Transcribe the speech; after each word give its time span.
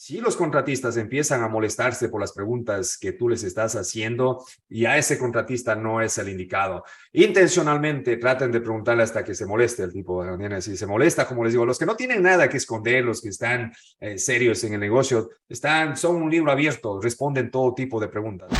si 0.00 0.20
los 0.20 0.36
contratistas 0.36 0.96
empiezan 0.96 1.42
a 1.42 1.48
molestarse 1.48 2.08
por 2.08 2.20
las 2.20 2.32
preguntas 2.32 2.96
que 2.96 3.14
tú 3.14 3.28
les 3.28 3.42
estás 3.42 3.74
haciendo, 3.74 4.44
ya 4.68 4.96
ese 4.96 5.18
contratista 5.18 5.74
no 5.74 6.00
es 6.00 6.16
el 6.18 6.28
indicado. 6.28 6.84
Intencionalmente 7.12 8.16
traten 8.16 8.52
de 8.52 8.60
preguntarle 8.60 9.02
hasta 9.02 9.24
que 9.24 9.34
se 9.34 9.44
moleste 9.44 9.82
el 9.82 9.92
tipo. 9.92 10.24
Si 10.60 10.76
se 10.76 10.86
molesta, 10.86 11.26
como 11.26 11.42
les 11.42 11.52
digo, 11.52 11.66
los 11.66 11.80
que 11.80 11.84
no 11.84 11.96
tienen 11.96 12.22
nada 12.22 12.48
que 12.48 12.58
esconder, 12.58 13.04
los 13.04 13.20
que 13.20 13.30
están 13.30 13.72
eh, 13.98 14.18
serios 14.18 14.62
en 14.62 14.74
el 14.74 14.80
negocio, 14.80 15.30
están, 15.48 15.96
son 15.96 16.22
un 16.22 16.30
libro 16.30 16.52
abierto, 16.52 17.00
responden 17.00 17.50
todo 17.50 17.74
tipo 17.74 17.98
de 17.98 18.06
preguntas. 18.06 18.50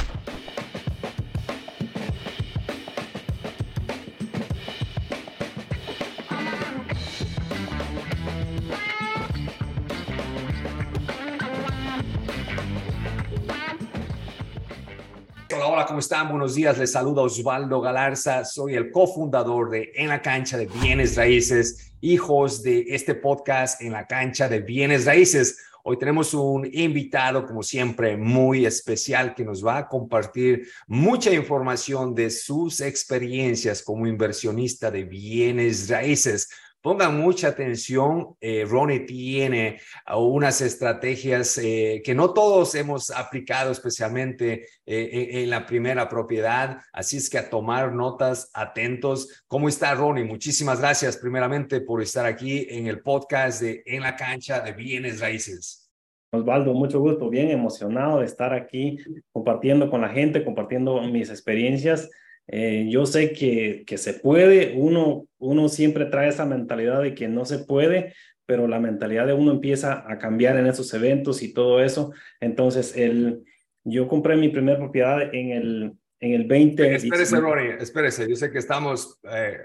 ¿Cómo 15.99 16.03
están? 16.05 16.29
Buenos 16.29 16.55
días, 16.55 16.79
les 16.79 16.93
saluda 16.93 17.23
Osvaldo 17.23 17.81
Galarza, 17.81 18.45
soy 18.45 18.77
el 18.77 18.93
cofundador 18.93 19.69
de 19.69 19.91
En 19.97 20.07
la 20.07 20.23
cancha 20.23 20.57
de 20.57 20.67
bienes 20.67 21.17
raíces, 21.17 21.93
hijos 22.01 22.63
de 22.63 22.85
este 22.91 23.17
podcast 23.17 23.83
En 23.83 23.91
la 23.91 24.07
cancha 24.07 24.49
de 24.49 24.61
bienes 24.61 25.07
raíces. 25.07 25.59
Hoy 25.83 25.99
tenemos 25.99 26.35
un 26.35 26.71
invitado, 26.73 27.45
como 27.45 27.65
siempre, 27.65 28.17
muy 28.17 28.65
especial 28.65 29.35
que 29.35 29.45
nos 29.45 29.67
va 29.67 29.79
a 29.79 29.89
compartir 29.89 30.69
mucha 30.87 31.33
información 31.33 32.15
de 32.15 32.31
sus 32.31 32.81
experiencias 32.81 33.83
como 33.83 34.07
inversionista 34.07 34.93
de 34.93 35.03
bienes 35.03 35.89
raíces. 35.89 36.49
Pongan 36.89 37.21
mucha 37.21 37.49
atención, 37.49 38.35
eh, 38.41 38.65
Ronnie 38.67 39.01
tiene 39.01 39.79
unas 40.17 40.63
estrategias 40.63 41.59
eh, 41.59 42.01
que 42.03 42.15
no 42.15 42.33
todos 42.33 42.75
hemos 42.77 43.11
aplicado, 43.11 43.73
especialmente 43.73 44.65
eh, 44.87 45.29
en, 45.33 45.51
la 45.51 45.67
primera 45.67 46.09
propiedad, 46.09 46.79
así 46.95 47.19
es 47.19 47.29
que 47.29 47.37
a 47.37 47.51
tomar 47.51 47.93
notas, 47.93 48.51
atentos. 48.55 49.45
¿Cómo 49.47 49.69
está 49.69 49.95
Ronnie? 49.95 50.25
Muchísimas 50.25 50.81
gracias 50.81 51.19
primeramente 51.19 51.83
por 51.83 52.01
estar 52.01 52.25
aquí 52.25 52.67
en 52.71 52.87
el 52.87 53.03
podcast 53.03 53.61
de 53.61 53.83
En 53.85 54.01
la 54.01 54.17
cancha 54.17 54.61
de 54.61 54.73
bienes 54.73 55.21
raíces. 55.21 55.91
Osvaldo, 56.33 56.73
mucho 56.73 57.01
gusto, 57.01 57.29
bien 57.29 57.51
emocionado 57.51 58.21
de 58.21 58.25
estar 58.25 58.55
aquí 58.55 58.97
compartiendo 59.31 59.91
con 59.91 60.01
la 60.01 60.09
gente, 60.09 60.43
compartiendo 60.43 61.03
mis 61.03 61.29
experiencias 61.29 62.09
yo 62.51 63.05
sé 63.05 63.35
que, 63.35 63.85
que 63.87 63.99
se 63.99 64.15
puede, 64.15 64.73
uno, 64.75 65.28
uno 65.39 65.69
siempre 65.69 66.07
trae 66.07 66.29
esa 66.29 66.47
mentalidad 66.47 67.03
de 67.03 67.15
que 67.15 67.29
no 67.29 67.45
se 67.45 67.61
puede, 67.61 68.15
pero 68.47 68.67
la 68.67 68.81
mentalidad 68.81 69.27
de 69.27 69.35
uno 69.35 69.53
empieza 69.53 70.05
a 70.11 70.19
cambiar 70.19 70.57
en 70.57 70.67
esos 70.67 70.93
eventos 70.95 71.43
y 71.43 71.53
todo 71.53 71.83
eso. 71.83 72.13
Entonces, 72.41 72.97
el, 72.97 73.45
yo 73.85 74.09
compré 74.09 74.37
mi 74.37 74.49
primera 74.49 74.79
propiedad 74.79 75.35
en 75.35 75.51
el, 75.51 75.93
en 76.21 76.33
el 76.33 76.45
20. 76.45 76.95
Espérese, 76.95 77.41
Ronnie, 77.41 77.77
espérese, 77.81 78.29
yo 78.29 78.37
sé 78.37 78.51
que 78.51 78.59
estamos 78.59 79.21
eh, 79.31 79.59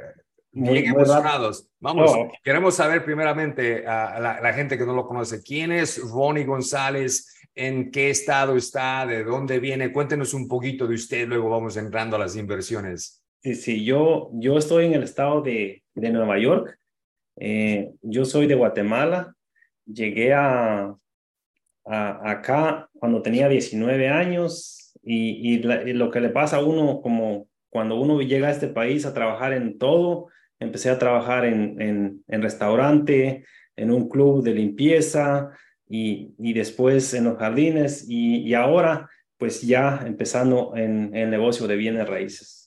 bien 0.51 0.85
emocionados. 0.85 1.69
Vamos, 1.79 2.11
oh, 2.13 2.31
queremos 2.43 2.75
saber 2.75 3.03
primeramente 3.03 3.87
a 3.87 4.19
la, 4.19 4.41
la, 4.41 4.53
gente 4.53 4.77
que 4.77 4.85
no 4.85 4.93
lo 4.93 5.07
conoce, 5.07 5.41
¿quién 5.41 5.71
es 5.71 6.01
Ronnie 6.11 6.45
González? 6.45 7.29
en 7.55 7.91
qué 7.91 8.09
estado 8.09 8.55
está, 8.55 9.05
de 9.05 9.23
dónde 9.23 9.59
viene. 9.59 9.91
Cuéntenos 9.91 10.33
un 10.33 10.47
poquito 10.47 10.87
de 10.87 10.95
usted, 10.95 11.27
luego 11.27 11.49
vamos 11.49 11.77
entrando 11.77 12.15
a 12.15 12.19
las 12.19 12.35
inversiones. 12.35 13.22
Sí, 13.43 13.83
yo, 13.83 14.29
yo 14.33 14.57
estoy 14.57 14.85
en 14.85 14.93
el 14.93 15.03
estado 15.03 15.41
de, 15.41 15.83
de 15.95 16.09
Nueva 16.11 16.39
York. 16.39 16.79
Eh, 17.35 17.91
yo 18.01 18.23
soy 18.23 18.47
de 18.47 18.55
Guatemala. 18.55 19.35
Llegué 19.85 20.33
a, 20.33 20.95
a, 21.85 22.31
acá 22.31 22.89
cuando 22.93 23.21
tenía 23.21 23.49
19 23.49 24.07
años 24.07 24.93
y, 25.03 25.55
y, 25.55 25.57
lo 25.93 26.09
que 26.09 26.21
le 26.21 26.29
pasa 26.29 26.57
a 26.57 26.63
uno 26.63 27.01
como 27.01 27.49
cuando 27.69 27.99
uno 27.99 28.21
llega 28.21 28.47
a 28.47 28.51
este 28.51 28.67
país 28.67 29.05
a 29.05 29.13
trabajar 29.13 29.51
en 29.51 29.77
todo, 29.77 30.27
empecé 30.59 30.89
a 30.89 30.99
trabajar 30.99 31.43
en, 31.45 32.23
en, 32.27 32.41
restaurante, 32.41 33.43
en 33.75 33.91
un 33.91 34.07
club 34.07 34.43
de 34.43 34.53
limpieza, 34.53 35.49
y, 35.89 36.53
después 36.53 37.13
en 37.13 37.25
los 37.25 37.37
jardines 37.37 38.05
y, 38.07 38.53
ahora 38.53 39.09
pues 39.37 39.61
ya 39.61 40.01
empezando 40.05 40.73
en 40.75 41.13
el 41.15 41.29
negocio 41.29 41.67
de 41.67 41.75
bienes 41.75 42.07
raíces. 42.07 42.62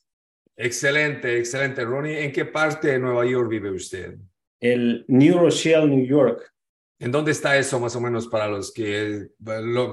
Excelente, 0.57 1.39
excelente. 1.39 1.85
Ronnie, 1.85 2.25
¿en 2.25 2.33
qué 2.33 2.47
parte 2.47 2.89
de 2.89 2.99
Nueva 2.99 3.27
York 3.27 3.49
vive 3.49 3.71
usted? 3.71 4.17
El 4.61 5.05
New 5.09 5.39
Rochelle, 5.39 5.87
New 5.87 6.07
York. 6.07 6.53
¿En 6.99 7.13
dónde 7.13 7.33
está 7.33 7.59
eso 7.59 7.79
más 7.79 7.95
o 7.95 8.01
menos 8.01 8.27
para 8.27 8.49
los 8.49 8.73
que, 8.73 9.29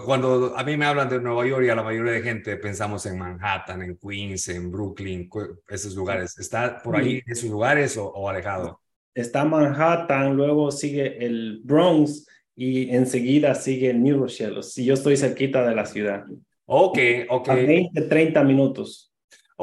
cuando 0.06 0.58
a 0.58 0.64
mí 0.64 0.78
me 0.78 0.86
hablan 0.86 1.10
de 1.10 1.20
Nueva 1.20 1.46
York 1.46 1.66
y 1.66 1.70
a 1.70 1.76
la 1.76 1.84
mayoría 1.84 2.14
de 2.14 2.22
gente 2.22 2.56
pensamos 2.56 3.06
en 3.06 3.18
Manhattan, 3.18 3.82
en 3.82 3.98
Queens, 3.98 4.48
en 4.48 4.72
Brooklyn, 4.72 5.30
esos 5.68 5.96
lugares? 5.96 6.40
¿Está 6.40 6.82
por 6.82 6.96
ahí 6.96 7.22
en 7.26 7.32
esos 7.32 7.50
lugares 7.50 7.98
o, 7.98 8.08
o 8.08 8.30
alejado? 8.30 8.80
Está 9.14 9.44
Manhattan, 9.44 10.38
luego 10.38 10.72
sigue 10.72 11.24
el 11.26 11.60
Bronx 11.64 12.26
y 12.56 12.90
enseguida 12.90 13.54
sigue 13.54 13.94
New 13.94 14.20
Rochelle. 14.20 14.64
Si 14.64 14.86
yo 14.86 14.94
estoy 14.94 15.18
cerquita 15.18 15.68
de 15.68 15.76
la 15.76 15.86
ciudad. 15.86 16.24
Ok, 16.66 16.98
ok. 17.28 17.50
A 17.50 17.56
20, 17.56 18.02
30 18.04 18.44
minutos. 18.44 19.13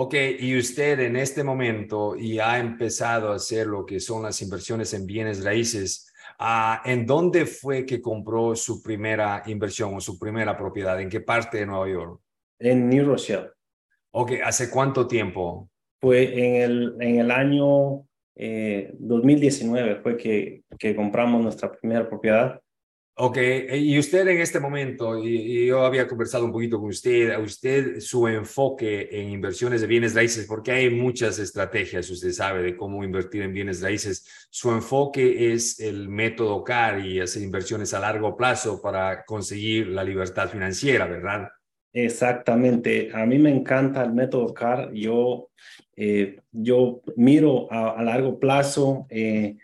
Ok, 0.02 0.14
y 0.38 0.56
usted 0.56 0.98
en 1.00 1.14
este 1.16 1.44
momento 1.44 2.16
y 2.16 2.38
ha 2.38 2.58
empezado 2.58 3.32
a 3.32 3.34
hacer 3.34 3.66
lo 3.66 3.84
que 3.84 4.00
son 4.00 4.22
las 4.22 4.40
inversiones 4.40 4.94
en 4.94 5.04
bienes 5.04 5.44
raíces. 5.44 6.10
Uh, 6.40 6.88
¿En 6.88 7.04
dónde 7.04 7.44
fue 7.44 7.84
que 7.84 8.00
compró 8.00 8.56
su 8.56 8.82
primera 8.82 9.42
inversión 9.44 9.92
o 9.94 10.00
su 10.00 10.18
primera 10.18 10.56
propiedad? 10.56 10.98
¿En 10.98 11.10
qué 11.10 11.20
parte 11.20 11.58
de 11.58 11.66
Nueva 11.66 11.86
York? 11.86 12.18
En 12.58 12.88
New 12.88 13.04
Rochelle. 13.04 13.50
Ok, 14.12 14.32
¿hace 14.42 14.70
cuánto 14.70 15.06
tiempo? 15.06 15.68
Fue 16.00 16.46
en 16.46 16.62
el, 16.62 16.96
en 16.98 17.20
el 17.20 17.30
año 17.30 18.06
2019 18.34 19.90
eh, 19.90 19.96
fue 19.96 20.16
que, 20.16 20.62
que 20.78 20.96
compramos 20.96 21.42
nuestra 21.42 21.70
primera 21.70 22.08
propiedad. 22.08 22.58
Ok, 23.22 23.36
y 23.74 23.98
usted 23.98 24.26
en 24.28 24.40
este 24.40 24.60
momento, 24.60 25.22
y, 25.22 25.66
yo 25.66 25.84
había 25.84 26.08
conversado 26.08 26.46
un 26.46 26.52
poquito 26.52 26.80
con 26.80 26.88
usted, 26.88 27.30
a 27.32 27.38
usted 27.38 28.00
su 28.00 28.26
enfoque 28.26 29.10
en 29.12 29.28
inversiones 29.28 29.82
de 29.82 29.86
bienes 29.86 30.14
raíces, 30.14 30.46
porque 30.46 30.72
hay 30.72 30.88
muchas 30.88 31.38
estrategias, 31.38 32.08
usted 32.08 32.32
sabe, 32.32 32.62
de 32.62 32.78
cómo 32.78 33.04
invertir 33.04 33.42
en 33.42 33.52
bienes 33.52 33.82
raíces. 33.82 34.24
Su 34.48 34.70
enfoque 34.70 35.52
es 35.52 35.80
el 35.80 36.08
método 36.08 36.64
CAR 36.64 37.04
y 37.04 37.20
hacer 37.20 37.42
inversiones 37.42 37.92
a 37.92 38.00
largo 38.00 38.34
plazo 38.38 38.80
para 38.80 39.22
conseguir 39.26 39.88
la 39.88 40.02
libertad 40.02 40.48
financiera, 40.48 41.04
¿verdad? 41.04 41.50
Exactamente. 41.92 43.10
A 43.12 43.26
mí 43.26 43.38
me 43.38 43.50
encanta 43.50 44.02
el 44.02 44.14
método 44.14 44.54
CAR. 44.54 44.94
Yo, 44.94 45.50
eh, 45.94 46.40
yo 46.52 47.02
miro 47.16 47.70
a, 47.70 48.02
largo 48.02 48.38
plazo. 48.38 49.06
Eh, 49.10 49.58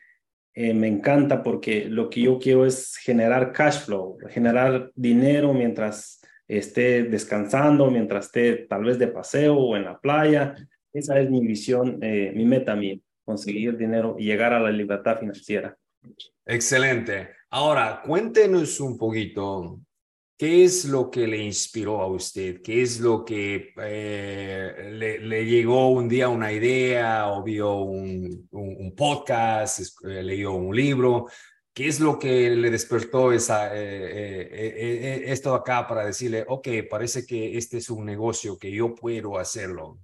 eh, 0.59 0.73
me 0.73 0.89
encanta 0.89 1.43
porque 1.43 1.85
lo 1.85 2.09
que 2.09 2.23
yo 2.23 2.39
quiero 2.39 2.65
es 2.65 2.97
generar 2.97 3.53
cash 3.53 3.85
flow, 3.85 4.17
generar 4.31 4.91
dinero 4.95 5.53
mientras 5.53 6.23
esté 6.49 7.03
descansando, 7.03 7.91
mientras 7.91 8.27
esté 8.27 8.67
tal 8.67 8.85
vez 8.85 8.99
de 8.99 9.09
paseo 9.09 9.55
o 9.55 9.77
en 9.77 9.85
la 9.85 10.01
playa. 10.01 10.55
Esa 10.95 11.21
es 11.21 11.29
mi 11.29 11.47
visión, 11.47 11.99
eh, 12.01 12.33
mi 12.35 12.47
meta 12.47 12.75
mía, 12.75 12.97
conseguir 13.23 13.77
dinero 13.77 14.17
y 14.19 14.25
llegar 14.25 14.55
a 14.55 14.61
la 14.61 14.71
libertad 14.71 15.19
financiera. 15.19 15.77
Excelente. 16.47 17.29
Ahora, 17.51 18.01
cuéntenos 18.03 18.81
un 18.81 18.97
poquito 18.97 19.81
¿Qué 20.39 20.65
es 20.65 20.85
lo 20.85 21.11
que 21.11 21.27
le 21.27 21.39
inspiró 21.39 22.03
a 22.03 22.09
usted? 22.09 22.61
¿Qué 22.61 22.83
es 22.83 23.01
lo 23.01 23.25
que 23.25 23.73
eh, 23.83 25.19
le, 25.23 25.47
llegó 25.47 25.89
un 25.89 26.11
día 26.11 26.29
una 26.29 26.53
idea 26.53 27.33
o 27.33 27.43
vio 27.43 27.77
un, 27.77 28.47
un, 28.51 28.95
podcast, 28.95 29.81
eh, 30.05 30.23
leyó 30.23 30.53
un 30.53 30.77
libro? 30.77 31.27
¿Qué 31.73 31.89
es 31.89 32.01
lo 32.01 32.19
que 32.19 32.51
le 32.51 32.71
despertó 32.71 33.33
esa, 33.33 33.71
eh, 33.75 35.23
esto 35.25 35.55
acá 35.55 35.87
para 35.87 36.05
decirle, 36.05 36.45
ok, 36.47 36.69
parece 36.91 37.25
que 37.25 37.57
este 37.57 37.79
es 37.79 37.89
un 37.89 38.05
negocio 38.05 38.59
que 38.59 38.71
yo 38.71 38.95
puedo 38.95 39.39
hacerlo? 39.39 39.99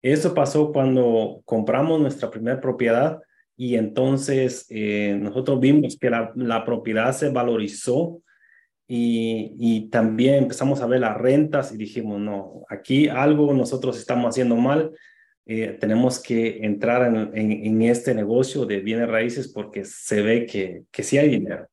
Eso 0.00 0.32
pasó 0.32 0.72
cuando 0.72 1.42
compramos 1.44 2.00
nuestra 2.00 2.30
primera 2.30 2.58
propiedad 2.58 3.20
y 3.54 3.76
entonces 3.76 4.66
nosotros 4.70 5.60
vimos 5.60 5.98
que 5.98 6.08
la, 6.08 6.32
la 6.36 6.64
propiedad 6.64 7.12
se 7.12 7.28
valorizó 7.28 8.22
y, 8.94 9.88
también 9.90 10.34
empezamos 10.34 10.82
a 10.82 10.86
ver 10.86 11.00
las 11.00 11.16
rentas 11.16 11.72
y 11.72 11.78
dijimos, 11.78 12.20
no, 12.20 12.64
aquí 12.68 13.08
algo 13.08 13.54
nosotros 13.54 13.98
estamos 13.98 14.28
haciendo 14.28 14.56
mal, 14.56 14.92
eh, 15.46 15.78
tenemos 15.80 16.20
que 16.20 16.58
entrar 16.64 17.06
en, 17.06 17.30
en, 17.34 17.82
este 17.82 18.14
negocio 18.14 18.66
de 18.66 18.80
bienes 18.80 19.08
raíces 19.08 19.48
porque 19.48 19.84
se 19.84 20.20
ve 20.20 20.46
que, 20.46 20.84
que 20.90 21.02
sí 21.02 21.16
hay 21.16 21.30
dinero. 21.30 21.68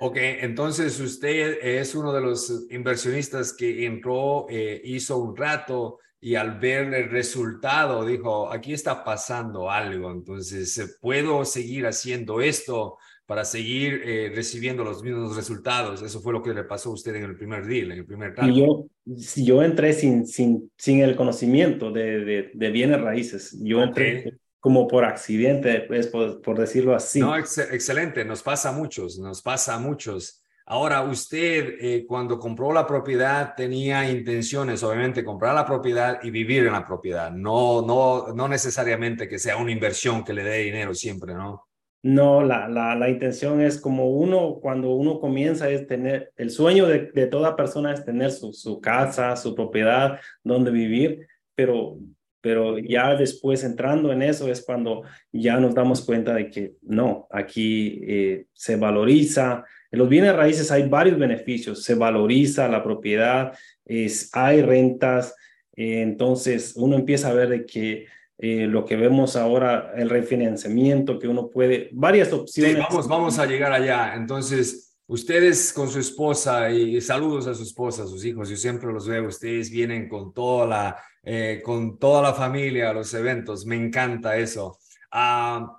Ok, 0.00 0.16
entonces 0.16 0.98
usted 0.98 1.58
es 1.62 1.94
uno 1.94 2.12
de 2.12 2.22
los 2.22 2.66
inversionistas 2.70 3.52
que 3.52 3.84
entró, 3.84 4.46
eh, 4.48 4.80
hizo 4.82 5.18
un 5.18 5.36
rato 5.36 5.98
y 6.20 6.36
al 6.36 6.58
ver 6.58 6.94
el 6.94 7.10
resultado 7.10 8.04
dijo, 8.04 8.50
aquí 8.50 8.72
está 8.72 9.04
pasando 9.04 9.70
algo, 9.70 10.10
entonces 10.10 10.96
puedo 11.00 11.44
seguir 11.44 11.86
haciendo 11.86 12.40
esto 12.40 12.96
para 13.26 13.44
seguir 13.44 14.02
eh, 14.04 14.32
recibiendo 14.34 14.84
los 14.84 15.02
mismos 15.02 15.36
resultados. 15.36 16.02
Eso 16.02 16.20
fue 16.20 16.32
lo 16.32 16.42
que 16.42 16.52
le 16.52 16.64
pasó 16.64 16.90
a 16.90 16.94
usted 16.94 17.14
en 17.14 17.24
el 17.24 17.36
primer 17.36 17.66
deal, 17.66 17.92
en 17.92 17.98
el 17.98 18.04
primer 18.04 18.34
Y 18.42 18.60
yo, 18.60 18.86
yo 19.04 19.62
entré 19.62 19.92
sin, 19.92 20.26
sin, 20.26 20.70
sin 20.76 21.00
el 21.00 21.16
conocimiento 21.16 21.90
de, 21.90 22.50
de, 22.52 22.70
bienes 22.70 23.00
raíces. 23.00 23.56
Yo 23.60 23.82
entré 23.82 24.34
como 24.60 24.86
por 24.86 25.04
accidente, 25.04 25.80
pues, 25.82 26.08
por, 26.08 26.40
por 26.42 26.58
decirlo 26.58 26.94
así. 26.94 27.20
No, 27.20 27.36
excelente. 27.36 28.24
Nos 28.24 28.42
pasa 28.42 28.68
a 28.68 28.72
muchos, 28.72 29.18
nos 29.18 29.40
pasa 29.42 29.74
a 29.74 29.78
muchos. 29.78 30.42
Ahora, 30.66 31.02
usted 31.02 31.76
eh, 31.80 32.04
cuando 32.06 32.38
compró 32.38 32.72
la 32.72 32.86
propiedad 32.86 33.54
tenía 33.56 34.08
intenciones, 34.08 34.82
obviamente, 34.82 35.24
comprar 35.24 35.54
la 35.54 35.66
propiedad 35.66 36.20
y 36.22 36.30
vivir 36.30 36.66
en 36.66 36.72
la 36.72 36.86
propiedad. 36.86 37.30
No, 37.32 37.82
no, 37.82 38.28
no 38.32 38.48
necesariamente 38.48 39.28
que 39.28 39.38
sea 39.38 39.56
una 39.56 39.72
inversión 39.72 40.24
que 40.24 40.32
le 40.32 40.44
dé 40.44 40.58
dinero 40.58 40.94
siempre, 40.94 41.34
¿no? 41.34 41.66
No, 42.02 42.42
la, 42.42 42.68
la, 42.68 42.96
la 42.96 43.08
intención 43.08 43.60
es 43.60 43.80
como 43.80 44.10
uno, 44.10 44.58
cuando 44.60 44.90
uno 44.94 45.20
comienza 45.20 45.70
es 45.70 45.86
tener, 45.86 46.32
el 46.36 46.50
sueño 46.50 46.86
de, 46.88 47.12
de 47.12 47.26
toda 47.26 47.54
persona 47.54 47.92
es 47.92 48.04
tener 48.04 48.32
su, 48.32 48.52
su 48.52 48.80
casa, 48.80 49.36
su 49.36 49.54
propiedad, 49.54 50.18
donde 50.42 50.70
vivir, 50.70 51.28
pero 51.54 51.98
pero 52.42 52.76
ya 52.78 53.14
después 53.14 53.62
entrando 53.62 54.12
en 54.12 54.20
eso 54.20 54.50
es 54.50 54.62
cuando 54.62 55.04
ya 55.32 55.58
nos 55.58 55.74
damos 55.74 56.04
cuenta 56.04 56.34
de 56.34 56.50
que 56.50 56.72
no, 56.82 57.28
aquí 57.30 58.02
eh, 58.04 58.46
se 58.52 58.76
valoriza, 58.76 59.64
en 59.90 59.98
los 59.98 60.08
bienes 60.08 60.34
raíces 60.34 60.70
hay 60.72 60.88
varios 60.88 61.18
beneficios, 61.18 61.84
se 61.84 61.94
valoriza 61.94 62.66
la 62.68 62.82
propiedad, 62.82 63.56
es, 63.84 64.28
hay 64.34 64.60
rentas, 64.60 65.36
eh, 65.76 66.02
entonces 66.02 66.74
uno 66.76 66.96
empieza 66.96 67.30
a 67.30 67.34
ver 67.34 67.48
de 67.48 67.64
que 67.64 68.06
eh, 68.38 68.66
lo 68.66 68.84
que 68.84 68.96
vemos 68.96 69.36
ahora, 69.36 69.92
el 69.96 70.10
refinanciamiento, 70.10 71.18
que 71.18 71.28
uno 71.28 71.48
puede, 71.48 71.90
varias 71.92 72.32
opciones. 72.32 72.78
vamos, 72.78 73.08
vamos 73.08 73.38
a 73.38 73.46
llegar 73.46 73.72
allá. 73.72 74.14
Entonces, 74.14 74.96
ustedes 75.06 75.72
con 75.72 75.88
su 75.88 75.98
esposa 75.98 76.70
y 76.70 77.00
saludos 77.00 77.46
a 77.46 77.54
su 77.54 77.62
esposa, 77.62 78.04
a 78.04 78.06
sus 78.06 78.24
hijos, 78.24 78.48
yo 78.48 78.56
siempre 78.56 78.92
los 78.92 79.06
veo, 79.06 79.28
ustedes 79.28 79.70
vienen 79.70 80.08
con 80.08 80.32
toda 80.32 80.66
la, 80.66 80.96
eh, 81.22 81.60
con 81.64 81.98
toda 81.98 82.22
la 82.22 82.34
familia 82.34 82.90
a 82.90 82.94
los 82.94 83.12
eventos, 83.14 83.66
me 83.66 83.76
encanta 83.76 84.36
eso. 84.36 84.78
Ah, 85.10 85.78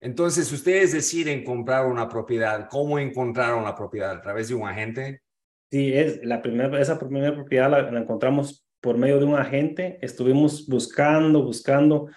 entonces, 0.00 0.52
ustedes 0.52 0.92
deciden 0.92 1.42
comprar 1.44 1.86
una 1.86 2.08
propiedad. 2.10 2.68
¿Cómo 2.70 2.98
encontraron 2.98 3.64
la 3.64 3.74
propiedad? 3.74 4.10
¿A 4.10 4.20
través 4.20 4.48
de 4.48 4.54
un 4.54 4.68
agente? 4.68 5.22
Sí, 5.70 5.94
es 5.94 6.22
la 6.22 6.42
primera, 6.42 6.78
esa 6.78 6.98
primera 6.98 7.34
propiedad 7.34 7.70
la, 7.70 7.98
encontramos 7.98 8.63
por 8.84 8.98
medio 8.98 9.18
de 9.18 9.24
un 9.24 9.34
agente. 9.34 9.98
Estuvimos 10.02 10.68
buscando, 10.68 11.42
buscando 11.42 12.10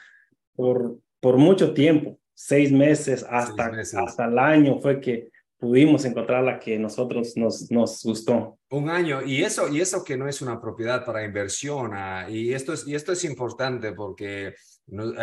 por, 0.54 1.00
por 1.22 1.38
mucho 1.38 1.74
tiempo, 1.74 2.20
seis 2.34 2.74
meses 2.74 3.26
hasta, 3.30 3.72
hasta 4.04 4.26
el 4.26 4.38
año 4.38 4.78
fue 4.82 5.00
que 5.00 5.30
pudimos 5.58 6.04
encontrar 6.04 6.44
la 6.44 6.60
que 6.60 6.78
nosotros 6.78 7.38
nos, 7.38 7.72
nos 7.72 8.04
gustó. 8.04 8.60
Un 8.70 8.90
año, 8.90 9.24
y 9.24 9.44
eso, 9.44 9.70
y 9.70 9.80
eso 9.80 10.04
que 10.04 10.18
no 10.18 10.28
es 10.28 10.42
una 10.42 10.60
propiedad 10.60 11.06
para 11.06 11.24
inversión, 11.24 11.92
ah, 11.94 12.28
y, 12.30 12.54
esto 12.54 12.74
es, 12.74 12.86
y 12.86 12.96
esto 12.96 13.14
es 13.14 13.24
importante 13.24 13.94
porque 13.94 14.54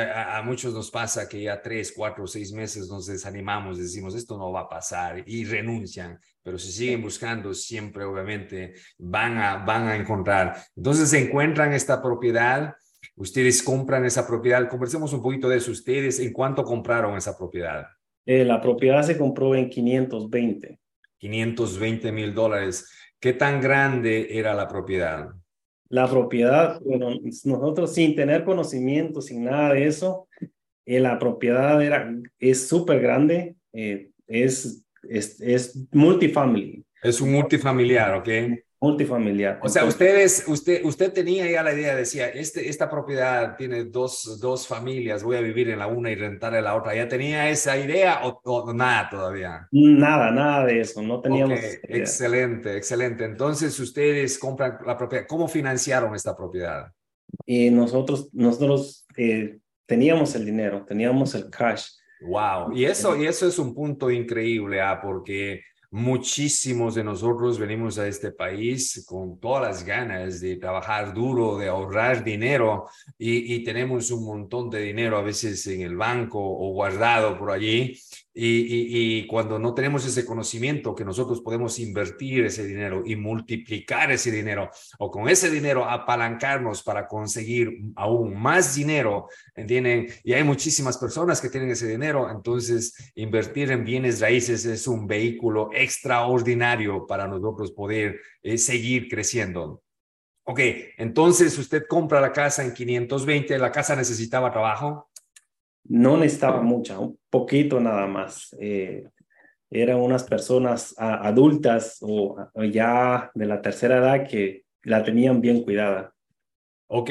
a, 0.07 0.43
muchos 0.43 0.73
nos 0.73 0.91
pasa 0.91 1.29
que 1.29 1.43
ya 1.43 1.61
tres, 1.61 1.93
cuatro, 1.95 2.27
seis 2.27 2.53
meses 2.53 2.89
nos 2.89 3.07
desanimamos, 3.07 3.77
decimos 3.77 4.15
esto 4.15 4.39
no 4.39 4.51
va 4.51 4.61
a 4.61 4.69
pasar 4.69 5.23
y 5.27 5.45
renuncian, 5.45 6.19
pero 6.45 6.59
si 6.59 6.71
siguen 6.71 7.03
buscando, 7.03 7.55
siempre 7.55 8.05
obviamente 8.05 8.75
van 8.99 9.39
a, 9.39 9.65
van 9.65 9.89
a 9.89 9.97
encontrar. 9.97 10.57
Entonces 10.77 11.13
encuentran 11.15 11.73
esta 11.73 12.03
propiedad, 12.03 12.75
ustedes 13.17 13.63
compran 13.63 14.05
esa 14.05 14.27
propiedad, 14.27 14.69
conversemos 14.69 15.13
un 15.15 15.23
poquito 15.23 15.49
de 15.49 15.57
eso, 15.57 15.73
ustedes, 15.73 16.21
¿en 16.21 16.33
cuánto 16.33 16.63
compraron 16.63 17.17
esa 17.17 17.37
propiedad? 17.37 17.87
Eh, 18.27 18.45
la 18.45 18.61
propiedad 18.61 19.03
se 19.03 19.17
compró 19.17 19.55
en 19.55 19.71
520. 19.71 20.79
520 21.19 22.13
mil 22.13 22.35
dólares. 22.35 22.91
¿Qué 23.19 23.33
tan 23.33 23.63
grande 23.63 24.39
era 24.39 24.53
la 24.55 24.69
propiedad? 24.69 25.31
La 25.89 26.09
propiedad, 26.09 26.79
bueno, 26.83 27.11
nosotros 27.45 27.95
sin 27.95 28.15
tener 28.15 28.45
conocimiento, 28.45 29.23
sin 29.23 29.45
nada 29.45 29.73
de 29.73 29.87
eso, 29.87 30.29
eh, 30.85 31.01
la 31.01 31.19
propiedad 31.19 31.83
era, 31.83 32.15
es 32.39 32.69
súper 32.69 33.01
grande, 33.01 33.57
eh, 33.73 34.11
es, 34.27 34.84
es, 35.11 35.41
es 35.41 35.79
multifamily. 35.93 36.85
Es 37.03 37.21
un 37.21 37.33
multifamiliar, 37.33 38.15
¿ok? 38.15 38.29
multifamiliar. 38.85 39.61
O 39.63 39.69
sea, 39.69 39.85
ustedes, 39.85 40.45
usted, 40.47 40.85
usted 40.85 41.13
tenía 41.13 41.51
ya 41.51 41.63
la 41.63 41.73
idea, 41.73 41.97
decía, 41.97 42.29
este, 42.29 42.69
esta 42.69 42.91
propiedad 42.91 43.57
tiene 43.57 43.85
dos, 43.85 44.39
dos 44.41 44.67
familias, 44.67 45.23
voy 45.23 45.37
a 45.37 45.41
vivir 45.41 45.71
en 45.71 45.79
la 45.79 45.87
una 45.87 46.11
y 46.11 46.15
rentar 46.15 46.55
en 46.55 46.65
la 46.65 46.75
otra. 46.77 46.95
¿Ya 46.95 47.09
tenía 47.09 47.49
esa 47.49 47.77
idea 47.79 48.21
o, 48.25 48.73
nada 48.73 49.09
todavía? 49.11 49.69
Nada, 49.73 50.31
nada 50.31 50.67
de 50.67 50.81
eso, 50.81 51.03
no 51.03 51.21
teníamos. 51.21 51.59
Excelente, 51.83 52.77
excelente. 52.77 53.25
Entonces, 53.25 53.79
ustedes 53.81 54.39
compran 54.39 54.79
la 54.87 54.97
propiedad. 54.97 55.27
¿Cómo 55.27 55.49
financiaron 55.49 56.15
esta 56.15 56.37
propiedad? 56.37 56.89
Y 57.47 57.71
nosotros, 57.71 58.29
nosotros 58.33 59.07
eh, 59.17 59.59
teníamos 59.87 60.35
el 60.35 60.45
dinero, 60.45 60.85
teníamos 60.87 61.35
el 61.35 61.49
cash. 61.51 61.87
Wow, 62.27 62.73
y 62.75 62.85
eso, 62.85 63.17
y 63.17 63.27
eso 63.27 63.47
es 63.47 63.59
un 63.59 63.75
punto 63.75 64.11
increíble, 64.11 64.81
¿ah? 64.81 65.01
porque 65.03 65.63
Muchísimos 65.97 66.97
de 66.97 67.05
nosotros 67.05 67.57
venimos 67.57 68.01
a 68.01 68.09
este 68.09 68.33
país 68.33 69.05
con 69.07 69.39
todas 69.39 69.63
las 69.63 69.85
ganas 69.85 70.41
de 70.41 70.57
trabajar 70.57 71.15
duro, 71.15 71.57
de 71.57 71.69
ahorrar 71.69 72.25
dinero 72.25 72.87
y, 73.17 73.55
y, 73.55 73.63
tenemos 73.63 74.11
un 74.11 74.25
montón 74.25 74.69
de 74.71 74.81
dinero 74.81 75.17
a 75.17 75.23
veces 75.23 75.65
en 75.69 75.83
el 75.83 75.95
banco 75.95 76.41
o 76.41 76.73
guardado 76.73 77.39
por 77.39 77.53
allí 77.53 77.97
y, 78.35 79.27
cuando 79.27 79.59
no 79.59 79.75
tenemos 79.75 80.05
ese 80.05 80.27
conocimiento 80.27 80.95
que 80.95 81.05
nosotros 81.05 81.41
podemos 81.41 81.79
invertir 81.79 82.45
ese 82.45 82.67
dinero 82.67 83.03
y 83.05 83.15
multiplicar 83.17 84.11
ese 84.11 84.31
dinero 84.31 84.71
o 84.99 85.11
con 85.11 85.29
ese 85.29 85.51
dinero 85.51 85.89
apalancarnos 85.89 86.83
para 86.83 87.07
conseguir 87.07 87.79
aún 87.95 88.37
más 88.41 88.75
dinero, 88.75 89.29
¿entienden? 89.55 90.09
Y 90.25 90.33
hay 90.33 90.43
muchísimas 90.43 90.99
personas 90.99 91.41
que 91.41 91.49
tienen 91.49 91.71
ese 91.71 91.87
dinero, 91.87 92.29
entonces 92.31 93.13
invertir 93.15 93.71
en 93.71 93.85
bienes 93.85 94.21
raíces 94.21 94.65
es 94.65 94.87
un 94.89 95.07
vehículo 95.07 95.71
extraordinario 95.73 97.07
para 97.07 97.29
nosotros 97.29 97.71
poder 97.71 98.21
eh, 98.43 98.59
seguir 98.59 99.09
creciendo. 99.09 99.83
Ok, 100.47 100.61
entonces 100.99 101.57
usted 101.57 101.85
compra 101.89 102.21
la 102.21 102.33
casa 102.33 102.63
en 102.65 102.75
520, 102.75 103.57
la 103.59 103.73
casa 103.73 103.97
necesitaba 103.97 104.53
trabajo 104.53 105.09
no 105.85 106.17
necesitaba 106.17 106.63
mucha, 106.63 106.99
un 106.99 107.19
poquito 107.31 107.81
nada 107.81 108.07
más. 108.07 108.55
Eh, 108.59 109.09
eran 109.71 109.99
unas 109.99 110.25
personas 110.25 110.95
adultas 110.99 111.99
o, 112.01 112.37
ya 112.71 113.31
de 113.35 113.47
la 113.47 113.61
tercera 113.61 113.99
edad 113.99 114.29
que 114.29 114.65
la 114.83 115.03
tenían 115.03 115.41
bien 115.41 115.63
cuidada. 115.63 116.15
Ok, 116.87 117.11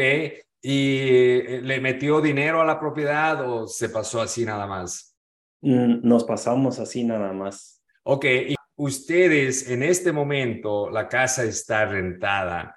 ¿y 0.62 0.97
eh, 1.00 1.62
le 1.62 1.81
metió 1.81 2.21
dinero 2.21 2.62
a 2.62 2.65
la 2.65 2.79
propiedad 2.79 3.47
o 3.50 3.67
se 3.67 3.89
pasó 3.89 4.21
así 4.21 4.45
nada 4.45 4.65
más? 4.65 5.17
Mm, 5.62 6.07
nos 6.07 6.24
pasamos 6.24 6.79
así 6.79 7.03
nada 7.03 7.33
más. 7.33 7.81
Ok, 8.03 8.25
y 8.25 8.55
ustedes 8.75 9.69
en 9.69 9.83
este 9.83 10.12
momento, 10.12 10.89
la 10.89 11.07
casa 11.09 11.43
está 11.43 11.86
rentada. 11.86 12.75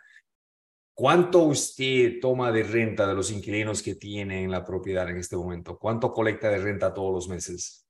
¿Cuánto 0.97 1.43
usted 1.43 2.21
toma 2.23 2.51
de 2.51 2.63
renta 2.63 3.07
de 3.07 3.13
los 3.13 3.31
inquilinos 3.31 3.83
que 3.83 3.97
tiene 3.97 4.43
en 4.43 4.51
la 4.51 4.65
propiedad 4.65 5.07
en 5.11 5.19
este 5.19 5.37
momento? 5.37 5.79
¿Cuánto 5.79 6.11
colecta 6.11 6.49
de 6.49 6.57
renta 6.57 6.95
todos 6.95 7.13
los 7.13 7.29
meses? 7.29 7.87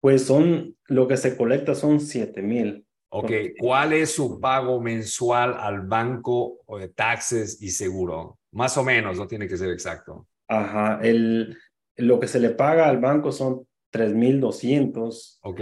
Pues 0.00 0.24
son, 0.24 0.76
lo 0.88 1.06
que 1.06 1.16
se 1.16 1.36
colecta 1.36 1.76
son 1.76 2.00
7 2.00 2.42
mil. 2.42 2.84
Ok, 3.10 3.30
¿cuál 3.56 3.92
es 3.92 4.10
su 4.10 4.40
pago 4.40 4.80
mensual 4.80 5.54
al 5.60 5.82
banco 5.82 6.58
o 6.66 6.76
de 6.76 6.88
taxes 6.88 7.62
y 7.62 7.70
seguro? 7.70 8.40
Más 8.50 8.76
o 8.76 8.82
menos, 8.82 9.16
no 9.16 9.28
tiene 9.28 9.46
que 9.46 9.56
ser 9.56 9.70
exacto. 9.70 10.26
Ajá, 10.48 10.98
el, 11.04 11.56
lo 11.94 12.18
que 12.18 12.26
se 12.26 12.40
le 12.40 12.50
paga 12.50 12.88
al 12.88 12.98
banco 12.98 13.30
son 13.30 13.64
3,200. 13.90 15.38
Ok. 15.44 15.60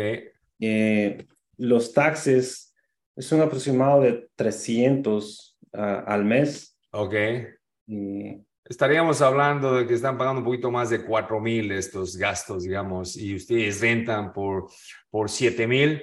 Eh, 0.60 1.26
los 1.58 1.92
taxes 1.92 2.74
es 3.14 3.30
un 3.30 3.42
aproximado 3.42 4.00
de 4.00 4.30
300 4.36 5.58
ah, 5.74 6.04
al 6.06 6.24
mes. 6.24 6.77
Ok. 6.90 7.14
Estaríamos 8.64 9.22
hablando 9.22 9.76
de 9.76 9.86
que 9.86 9.94
están 9.94 10.18
pagando 10.18 10.40
un 10.40 10.44
poquito 10.44 10.70
más 10.70 10.90
de 10.90 11.02
4 11.04 11.40
mil 11.40 11.72
estos 11.72 12.16
gastos, 12.16 12.64
digamos, 12.64 13.16
y 13.16 13.34
ustedes 13.34 13.80
rentan 13.80 14.32
por, 14.32 14.68
por 15.10 15.30
7 15.30 15.66
mil. 15.66 16.02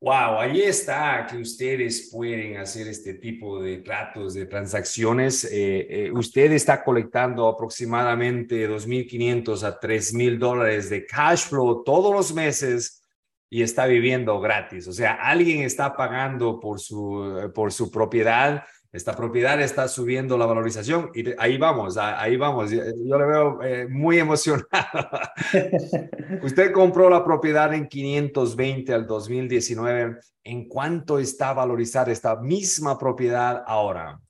Wow, 0.00 0.38
ahí 0.38 0.60
está 0.60 1.26
que 1.26 1.38
ustedes 1.38 2.10
pueden 2.12 2.58
hacer 2.58 2.88
este 2.88 3.14
tipo 3.14 3.62
de 3.62 3.78
tratos, 3.78 4.34
de 4.34 4.44
transacciones. 4.44 5.44
Eh, 5.44 5.86
eh, 5.88 6.12
usted 6.12 6.52
está 6.52 6.84
colectando 6.84 7.48
aproximadamente 7.48 8.68
2.500 8.68 9.62
a 9.62 9.80
3.000 9.80 10.38
dólares 10.38 10.90
de 10.90 11.06
cash 11.06 11.46
flow 11.46 11.84
todos 11.84 12.12
los 12.14 12.34
meses 12.34 13.02
y 13.48 13.62
está 13.62 13.86
viviendo 13.86 14.38
gratis. 14.40 14.88
O 14.88 14.92
sea, 14.92 15.14
alguien 15.14 15.62
está 15.62 15.96
pagando 15.96 16.60
por 16.60 16.80
su, 16.80 17.50
por 17.54 17.72
su 17.72 17.90
propiedad 17.90 18.64
esta 18.94 19.16
propiedad 19.16 19.60
está 19.60 19.88
subiendo 19.88 20.38
la 20.38 20.46
valorización 20.46 21.10
y 21.14 21.24
ahí 21.36 21.58
vamos, 21.58 21.96
ahí 21.96 22.36
vamos. 22.36 22.70
Yo 22.70 23.18
le 23.18 23.26
veo 23.26 23.62
eh, 23.62 23.88
muy 23.88 24.20
emocionado. 24.20 24.68
Usted 26.44 26.70
compró 26.70 27.10
la 27.10 27.24
propiedad 27.24 27.74
en 27.74 27.88
520 27.88 28.94
al 28.94 29.04
2019. 29.08 30.16
¿En 30.44 30.68
cuánto 30.68 31.18
está 31.18 31.52
valorizada 31.52 32.12
esta 32.12 32.36
misma 32.36 32.96
propiedad 32.96 33.64
ahora? 33.66 34.20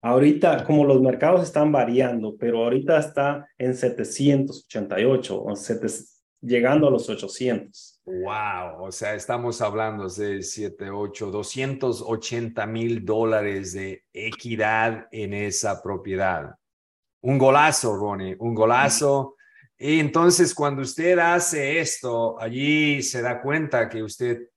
Ahorita, 0.00 0.64
como 0.64 0.86
los 0.86 1.02
mercados 1.02 1.42
están 1.42 1.70
variando, 1.70 2.36
pero 2.38 2.64
ahorita 2.64 2.98
está 2.98 3.46
en 3.58 3.74
788 3.74 5.44
o 5.44 5.54
700 5.54 6.20
llegando 6.40 6.88
a 6.88 6.90
los 6.90 7.08
800. 7.08 7.89
Wow, 8.04 8.84
o 8.84 8.92
sea, 8.92 9.14
estamos 9.14 9.60
hablando 9.60 10.08
de 10.08 10.42
7, 10.42 10.90
8, 10.90 11.30
280 11.30 12.66
mil 12.66 13.04
dólares 13.04 13.74
de 13.74 14.04
equidad 14.12 15.06
en 15.12 15.34
esa 15.34 15.82
propiedad. 15.82 16.54
Un 17.20 17.38
golazo, 17.38 17.96
Ronnie, 17.96 18.36
un 18.38 18.54
golazo. 18.54 19.36
Y 19.78 20.00
entonces 20.00 20.54
cuando 20.54 20.82
usted 20.82 21.18
hace 21.18 21.78
esto, 21.78 22.40
allí 22.40 23.02
se 23.02 23.22
da 23.22 23.40
cuenta 23.42 23.88
que 23.88 24.02
usted 24.02 24.48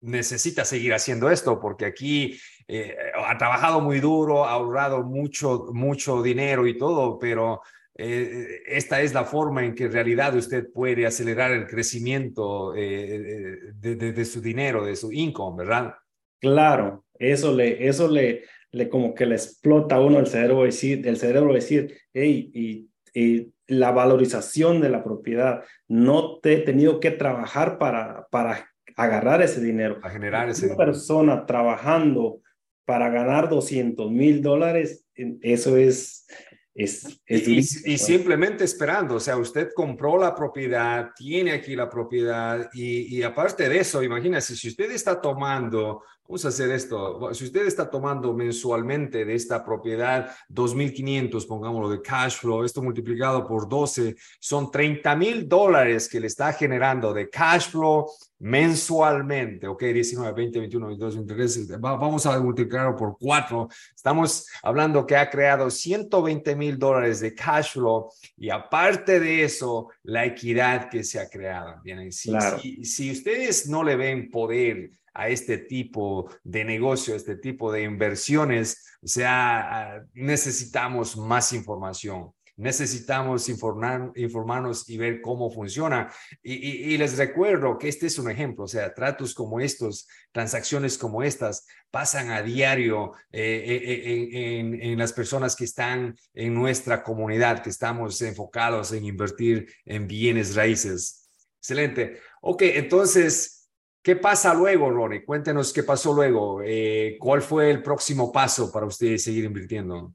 necesita 0.00 0.64
seguir 0.64 0.94
haciendo 0.94 1.30
esto 1.30 1.60
porque 1.60 1.86
aquí 1.86 2.38
eh, 2.68 2.96
ha 3.26 3.36
trabajado 3.36 3.80
muy 3.80 4.00
duro, 4.00 4.44
ha 4.44 4.52
ahorrado 4.52 5.02
mucho, 5.02 5.66
mucho 5.72 6.22
dinero 6.22 6.66
y 6.66 6.78
todo, 6.78 7.18
pero 7.18 7.62
eh, 7.94 8.62
esta 8.66 9.00
es 9.02 9.12
la 9.12 9.24
forma 9.24 9.64
en 9.64 9.74
que 9.74 9.84
en 9.84 9.92
realidad 9.92 10.34
usted 10.34 10.70
puede 10.72 11.06
acelerar 11.06 11.52
el 11.52 11.66
crecimiento 11.66 12.74
eh, 12.74 13.72
de, 13.74 14.24
su 14.24 14.40
dinero, 14.40 14.84
de 14.84 14.96
su 14.96 15.12
income, 15.12 15.64
¿verdad? 15.64 15.94
Claro, 16.40 17.04
eso 17.18 17.54
le, 17.54 17.86
eso 17.86 18.08
le, 18.08 18.44
le 18.70 18.88
como 18.88 19.14
que 19.14 19.26
le 19.26 19.34
explota 19.34 19.96
a 19.96 20.00
uno 20.00 20.18
el 20.18 20.26
cerebro 20.26 20.64
decir, 20.64 21.06
el 21.06 21.16
cerebro 21.16 21.52
decir, 21.52 21.96
hey, 22.12 22.50
y, 22.54 22.88
y 23.14 23.52
la 23.66 23.90
valorización 23.90 24.80
de 24.80 24.88
la 24.88 25.04
propiedad, 25.04 25.62
no 25.88 26.38
te 26.40 26.54
he 26.54 26.58
tenido 26.58 27.00
que 27.00 27.10
trabajar 27.10 27.78
para, 27.78 28.26
para 28.30 28.70
agarrar 28.96 29.42
ese 29.42 29.60
dinero. 29.60 29.98
A 30.02 30.10
generar 30.10 30.48
ese 30.48 30.66
Una 30.66 30.76
persona 30.76 31.46
trabajando 31.46 32.40
para 32.84 33.10
ganar 33.10 33.48
200 33.48 34.10
mil 34.10 34.42
dólares, 34.42 35.06
eso 35.14 35.76
es, 35.76 36.26
es, 36.74 37.20
y, 37.26 37.98
simplemente 37.98 38.64
esperando, 38.64 39.16
o 39.16 39.20
sea, 39.20 39.36
usted 39.36 39.70
compró 39.74 40.16
la 40.16 40.34
propiedad, 40.34 41.10
tiene 41.14 41.52
aquí 41.52 41.76
la 41.76 41.88
propiedad 41.88 42.70
y, 42.72 43.18
y 43.18 43.22
aparte 43.22 43.68
de 43.68 43.78
eso, 43.80 44.02
imagínese, 44.02 44.56
si 44.56 44.68
usted 44.68 44.90
está 44.90 45.20
tomando 45.20 46.02
Vamos 46.28 46.44
a 46.44 46.48
hacer 46.48 46.70
esto. 46.70 47.34
Si 47.34 47.44
usted 47.44 47.66
está 47.66 47.90
tomando 47.90 48.32
mensualmente 48.32 49.24
de 49.24 49.34
esta 49.34 49.62
propiedad 49.64 50.30
2.500, 50.48 51.46
pongámoslo 51.46 51.90
de 51.90 52.00
cash 52.00 52.38
flow, 52.38 52.64
esto 52.64 52.80
multiplicado 52.80 53.46
por 53.46 53.68
12, 53.68 54.14
son 54.40 54.70
30 54.70 55.16
mil 55.16 55.48
dólares 55.48 56.08
que 56.08 56.20
le 56.20 56.28
está 56.28 56.52
generando 56.52 57.12
de 57.12 57.28
cash 57.28 57.70
flow 57.70 58.08
mensualmente. 58.38 59.66
Ok, 59.66 59.82
19, 59.82 60.32
20, 60.32 60.58
21, 60.60 60.86
22, 60.86 61.16
23. 61.26 61.80
Vamos 61.80 62.24
a 62.24 62.38
multiplicarlo 62.40 62.96
por 62.96 63.16
4. 63.18 63.68
Estamos 63.94 64.46
hablando 64.62 65.04
que 65.04 65.16
ha 65.16 65.28
creado 65.28 65.70
120 65.70 66.56
mil 66.56 66.78
dólares 66.78 67.20
de 67.20 67.34
cash 67.34 67.72
flow 67.72 68.10
y 68.36 68.48
aparte 68.48 69.20
de 69.20 69.44
eso, 69.44 69.88
la 70.04 70.24
equidad 70.24 70.88
que 70.88 71.04
se 71.04 71.20
ha 71.20 71.28
creado. 71.28 71.80
Bien, 71.82 72.10
si, 72.10 72.32
si, 72.60 72.84
si 72.84 73.10
ustedes 73.10 73.68
no 73.68 73.84
le 73.84 73.96
ven 73.96 74.30
poder, 74.30 74.90
a 75.14 75.28
este 75.28 75.58
tipo 75.58 76.30
de 76.42 76.64
negocio, 76.64 77.14
este 77.14 77.36
tipo 77.36 77.72
de 77.72 77.82
inversiones, 77.82 78.86
o 79.02 79.08
sea, 79.08 79.96
ah, 79.96 80.04
necesitamos 80.14 81.16
más 81.16 81.52
información. 81.52 82.32
Necesitamos 82.54 83.48
informar, 83.48 84.12
informarnos 84.14 84.88
y 84.88 84.98
ver 84.98 85.22
cómo 85.22 85.50
funciona. 85.50 86.12
Y, 86.42 86.96
les 86.98 87.16
recuerdo 87.16 87.78
que 87.78 87.88
este 87.88 88.06
es 88.06 88.18
un 88.18 88.30
ejemplo, 88.30 88.64
o 88.64 88.68
sea, 88.68 88.92
tratos 88.92 89.34
como 89.34 89.58
estos, 89.58 90.06
transacciones 90.32 90.98
como 90.98 91.22
estas, 91.22 91.66
pasan 91.90 92.30
a 92.30 92.42
diario 92.42 93.14
eh, 93.32 93.64
eh, 93.66 93.80
eh, 93.84 94.58
en, 94.58 94.82
en, 94.82 94.98
las 94.98 95.14
personas 95.14 95.56
que 95.56 95.64
están 95.64 96.14
en 96.34 96.54
nuestra 96.54 97.02
comunidad, 97.02 97.62
que 97.62 97.70
estamos 97.70 98.20
enfocados 98.20 98.92
en 98.92 99.06
invertir 99.06 99.72
en 99.86 100.06
bienes 100.06 100.54
raíces. 100.54 101.30
Excelente. 101.58 102.20
Ok, 102.42 102.62
entonces, 102.62 103.61
¿Qué 104.02 104.16
pasa 104.16 104.52
luego, 104.52 104.90
Ronnie? 104.90 105.24
Cuéntenos 105.24 105.72
qué 105.72 105.84
pasó 105.84 106.12
luego. 106.12 106.60
Eh, 106.64 107.16
¿Cuál 107.20 107.40
fue 107.40 107.70
el 107.70 107.82
próximo 107.82 108.32
paso 108.32 108.72
para 108.72 108.86
ustedes 108.86 109.22
seguir 109.22 109.44
invirtiendo? 109.44 110.12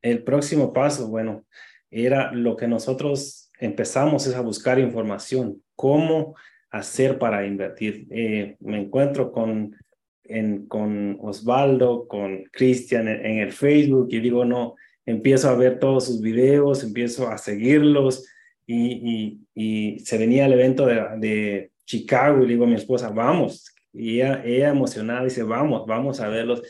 El 0.00 0.22
próximo 0.22 0.72
paso, 0.72 1.08
bueno, 1.08 1.44
era 1.90 2.30
lo 2.32 2.56
que 2.56 2.68
nosotros 2.68 3.50
empezamos 3.58 4.28
es 4.28 4.36
a 4.36 4.42
buscar 4.42 4.78
información, 4.78 5.60
cómo 5.74 6.36
hacer 6.70 7.18
para 7.18 7.44
invertir. 7.44 8.06
Eh, 8.10 8.56
me 8.60 8.80
encuentro 8.80 9.32
con, 9.32 9.74
en, 10.22 10.66
con 10.66 11.18
Osvaldo, 11.20 12.06
con 12.06 12.44
Cristian 12.52 13.08
en, 13.08 13.38
el 13.38 13.50
Facebook 13.50 14.06
y 14.10 14.20
digo, 14.20 14.44
no, 14.44 14.76
empiezo 15.04 15.48
a 15.48 15.56
ver 15.56 15.80
todos 15.80 16.06
sus 16.06 16.20
videos, 16.20 16.84
empiezo 16.84 17.28
a 17.28 17.38
seguirlos 17.38 18.24
y, 18.68 19.40
y, 19.52 19.98
se 20.00 20.18
venía 20.18 20.46
el 20.46 20.52
evento 20.52 20.86
de 20.86 21.70
Chicago 21.86 22.38
y 22.38 22.46
le 22.46 22.52
digo 22.54 22.64
a 22.64 22.68
mi 22.68 22.74
esposa, 22.74 23.08
vamos. 23.10 23.72
Y 23.92 24.16
ella, 24.16 24.42
ella 24.44 24.68
emocionada 24.68 25.24
dice, 25.24 25.42
vamos, 25.42 25.86
vamos 25.86 26.20
a 26.20 26.28
verlos. 26.28 26.62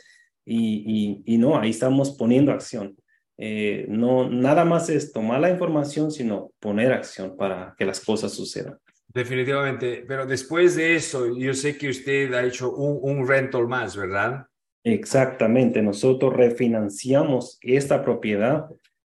Y, 0.45 1.23
y, 1.27 1.39
no, 1.39 1.59
ahí 1.59 1.71
estamos 1.71 2.17
poniendo 2.17 2.53
acción. 2.53 2.97
Eh, 3.37 3.87
no, 3.89 4.31
nada 4.31 4.65
más 4.65 4.89
es 4.89 5.13
tomar 5.13 5.41
la 5.41 5.51
información, 5.51 6.13
sino 6.13 6.53
poner 6.61 6.93
acción 6.93 7.37
para 7.37 7.75
que 7.77 7.85
las 7.85 8.01
cosas 8.01 8.33
sucedan. 8.33 8.79
Definitivamente, 9.09 10.05
pero 10.07 10.27
después 10.27 10.77
de 10.77 10.95
eso, 10.95 11.37
yo 11.37 11.53
sé 11.55 11.77
que 11.77 11.89
usted 11.89 12.33
ha 12.35 12.45
hecho 12.45 12.73
un, 12.73 13.19
un 13.19 13.27
rental 13.27 13.67
más, 13.67 13.97
¿verdad? 13.97 14.47
Exactamente, 14.85 15.83
nosotros 15.83 16.33
refinanciamos 16.33 17.59
esta 17.61 18.05
propiedad 18.05 18.67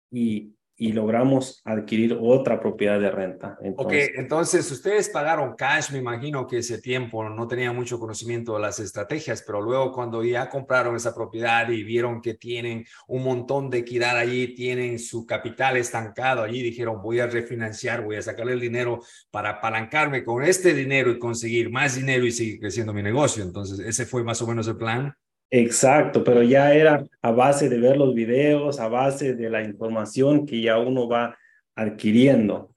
y 0.10 0.55
y 0.78 0.92
logramos 0.92 1.62
adquirir 1.64 2.18
otra 2.20 2.60
propiedad 2.60 3.00
de 3.00 3.10
renta. 3.10 3.58
Entonces, 3.62 4.10
ok, 4.10 4.20
entonces 4.20 4.72
ustedes 4.72 5.10
pagaron 5.10 5.56
cash, 5.56 5.92
me 5.92 6.00
imagino 6.00 6.46
que 6.46 6.58
ese 6.58 6.82
tiempo 6.82 7.28
no 7.30 7.48
tenía 7.48 7.72
mucho 7.72 7.98
conocimiento 7.98 8.56
de 8.56 8.62
las 8.62 8.80
estrategias, 8.80 9.44
pero 9.46 9.62
luego 9.62 9.94
cuando 9.94 10.24
ya 10.24 10.50
compraron 10.50 10.96
esa 10.96 11.16
propiedad 11.16 11.70
y 11.70 11.84
vieron 11.84 12.22
que 12.22 12.34
tienen 12.34 12.86
un 13.08 13.24
montón 13.24 13.70
de 13.70 13.80
equidad 13.80 14.18
allí, 14.18 14.54
tienen 14.54 15.00
su 15.00 15.26
capital 15.26 15.78
estancado 15.78 16.44
allí, 16.44 16.62
dijeron 16.62 17.02
voy 17.02 17.20
a 17.20 17.28
refinanciar, 17.28 18.04
voy 18.04 18.18
a 18.18 18.22
sacarle 18.22 18.54
el 18.54 18.60
dinero 18.60 19.00
para 19.32 19.52
apalancarme 19.52 20.24
con 20.24 20.44
este 20.44 20.74
dinero 20.74 21.10
y 21.10 21.20
conseguir 21.20 21.70
más 21.72 21.96
dinero 21.96 22.26
y 22.26 22.32
seguir 22.32 22.60
creciendo 22.60 22.94
mi 22.94 23.02
negocio. 23.02 23.44
Entonces, 23.44 23.80
ese 23.80 24.06
fue 24.06 24.24
más 24.24 24.42
o 24.42 24.48
menos 24.48 24.68
el 24.68 24.76
plan. 24.76 25.16
Exacto, 25.50 26.24
pero 26.24 26.44
ya 26.44 26.74
era 26.74 27.04
a 27.22 27.32
base 27.32 27.70
de 27.70 27.80
ver 27.80 27.98
los 27.98 28.14
videos, 28.14 28.80
a 28.80 28.88
base 28.88 29.36
de 29.36 29.50
la 29.50 29.64
información 29.64 30.46
que 30.46 30.62
ya 30.62 30.78
uno 30.80 31.08
va 31.08 31.38
adquiriendo. 31.76 32.74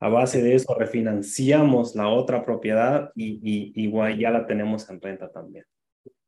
A 0.00 0.08
base 0.08 0.42
de 0.42 0.54
eso 0.54 0.74
refinanciamos 0.74 1.94
la 1.94 2.08
otra 2.08 2.44
propiedad 2.44 3.10
y, 3.14 3.72
igual 3.74 4.18
ya 4.18 4.30
la 4.30 4.46
tenemos 4.46 4.88
en 4.88 5.00
renta 5.00 5.30
también. 5.30 5.64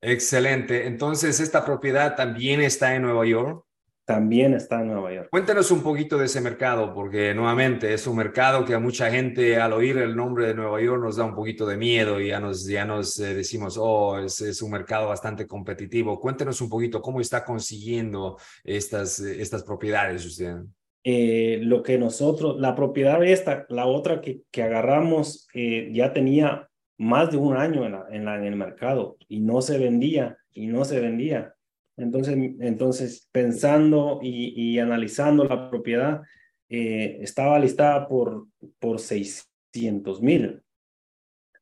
Excelente. 0.01 0.87
Entonces, 0.87 1.41
¿esta 1.41 1.65
propiedad 1.65 2.17
también 2.17 2.61
está 2.61 2.95
en 2.95 3.03
Nueva 3.03 3.25
York? 3.25 3.65
También 4.05 4.55
está 4.55 4.81
en 4.81 4.89
Nueva 4.89 5.15
York. 5.15 5.29
Cuéntanos 5.31 5.71
un 5.71 5.83
poquito 5.83 6.19
de 6.19 6.27
ese 6.27 6.41
mercado, 6.41 6.93
porque 6.93 7.35
nuevamente 7.35 7.95
es 7.95 8.07
un 8.07 8.17
mercado 8.17 8.65
que 8.65 8.75
a 8.75 8.81
mucha 8.81 9.11
gente 9.11 9.57
al 9.61 9.73
oír 9.73 9.99
el 9.99 10.17
nombre 10.17 10.49
de 10.49 10.55
Nueva 10.55 10.81
York 10.81 11.03
nos 11.03 11.17
da 11.17 11.25
un 11.25 11.35
poquito 11.35 11.67
de 11.67 11.77
miedo 11.77 12.21
y 12.21 12.29
ya 12.29 12.41
nos, 12.41 12.67
ya 12.67 12.85
nos 12.85 13.19
eh, 13.21 13.35
decimos, 13.35 13.77
oh, 13.79 14.19
es, 14.19 14.41
es, 14.41 14.61
un 14.63 14.73
mercado 14.73 15.09
bastante 15.09 15.47
competitivo. 15.47 16.19
Cuéntenos 16.19 16.61
un 16.61 16.69
poquito 16.69 17.01
cómo 17.01 17.21
está 17.21 17.45
consiguiendo 17.45 18.39
estas, 18.65 19.21
estas 19.21 19.63
propiedades 19.63 20.27
usted. 20.27 20.57
Eh, 21.05 21.59
lo 21.63 21.83
que 21.83 21.99
nosotros, 21.99 22.61
la 22.61 22.75
propiedad 22.75 23.25
esta, 23.25 23.67
la 23.69 23.87
otra 23.87 24.21
que, 24.21 24.43
que 24.51 24.63
agarramos, 24.63 25.49
eh, 25.53 25.91
ya 25.93 26.13
tenía 26.13 26.69
más 26.99 27.31
de 27.31 27.37
un 27.37 27.57
año 27.57 27.85
en, 27.85 27.93
la, 27.93 28.07
en, 28.11 28.25
la, 28.25 28.37
en 28.39 28.45
el 28.45 28.57
mercado 28.57 29.17
y 29.29 29.41
no 29.41 29.63
se 29.63 29.79
vendía 29.79 30.39
y 30.53 30.67
no 30.67 30.85
se 30.85 31.01
vendía. 31.01 31.55
Entonces, 31.97 32.37
entonces 32.61 33.29
pensando 33.33 34.21
y, 34.23 34.79
analizando 34.79 35.45
la 35.45 35.71
propiedad, 35.71 36.23
eh, 36.69 37.19
estaba 37.21 37.59
listada 37.59 38.09
por, 38.09 38.47
por 38.79 38.99
600 38.99 40.23
mil, 40.23 40.63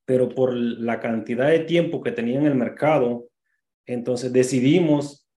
pero 0.04 0.28
por 0.28 0.54
la 0.54 1.00
cantidad 1.00 1.48
de 1.48 1.60
tiempo 1.60 2.00
que 2.00 2.12
tenía 2.12 2.38
en 2.38 2.46
el 2.46 2.54
mercado, 2.54 3.26
entonces 3.86 4.32
decidimos 4.32 5.28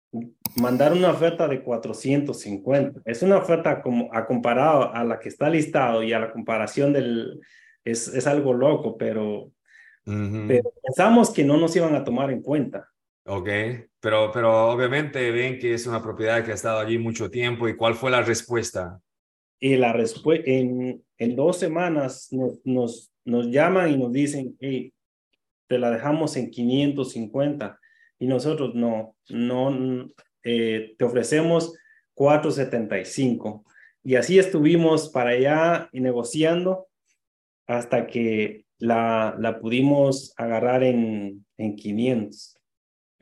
mandar 0.55 0.93
una 0.93 1.09
oferta 1.09 1.47
de 1.47 1.63
450. 1.63 3.01
Es 3.05 3.23
una 3.23 3.37
oferta 3.37 3.81
como 3.81 4.13
a 4.13 4.27
comparado 4.27 4.93
a 4.93 5.03
la 5.03 5.19
que 5.19 5.29
está 5.29 5.49
listado 5.49 6.03
y 6.03 6.13
a 6.13 6.19
la 6.19 6.31
comparación 6.31 6.93
del, 6.93 7.39
es, 7.83 8.07
es 8.09 8.27
algo 8.27 8.53
loco, 8.53 8.95
pero, 8.95 9.51
pero 10.05 10.71
pensamos 10.83 11.31
que 11.31 11.43
no 11.43 11.57
nos 11.57 11.75
iban 11.75 11.95
a 11.95 12.03
tomar 12.03 12.29
en 12.29 12.43
cuenta 12.43 12.92
Ok, 13.25 13.47
pero, 14.01 14.31
pero 14.33 14.69
obviamente 14.69 15.31
ven 15.31 15.57
que 15.57 15.73
es 15.73 15.87
una 15.87 16.03
propiedad 16.03 16.43
que 16.43 16.51
ha 16.51 16.55
estado 16.55 16.79
allí 16.79 16.97
mucho 16.97 17.31
tiempo. 17.31 17.69
¿Y 17.69 17.75
cuál 17.75 17.95
fue 17.95 18.11
la 18.11 18.21
respuesta? 18.21 18.99
Y 19.59 19.77
la 19.77 19.93
respuesta, 19.93 20.43
en, 20.49 21.01
en 21.17 21.35
dos 21.35 21.57
semanas 21.57 22.27
nos, 22.31 22.59
nos, 22.65 23.13
nos 23.23 23.47
llaman 23.47 23.91
y 23.91 23.97
nos 23.97 24.11
dicen, 24.11 24.57
hey, 24.59 24.93
te 25.67 25.79
la 25.79 25.89
dejamos 25.89 26.35
en 26.35 26.51
550. 26.51 27.79
Y 28.19 28.27
nosotros 28.27 28.75
no, 28.75 29.15
no, 29.29 30.09
eh, 30.43 30.95
te 30.97 31.05
ofrecemos 31.05 31.77
475. 32.13 33.63
Y 34.03 34.15
así 34.15 34.37
estuvimos 34.37 35.09
para 35.09 35.29
allá 35.29 35.89
y 35.93 36.01
negociando 36.01 36.87
hasta 37.67 38.05
que 38.05 38.65
la, 38.77 39.35
la 39.39 39.59
pudimos 39.61 40.33
agarrar 40.35 40.83
en, 40.83 41.45
en 41.57 41.75
500. 41.77 42.57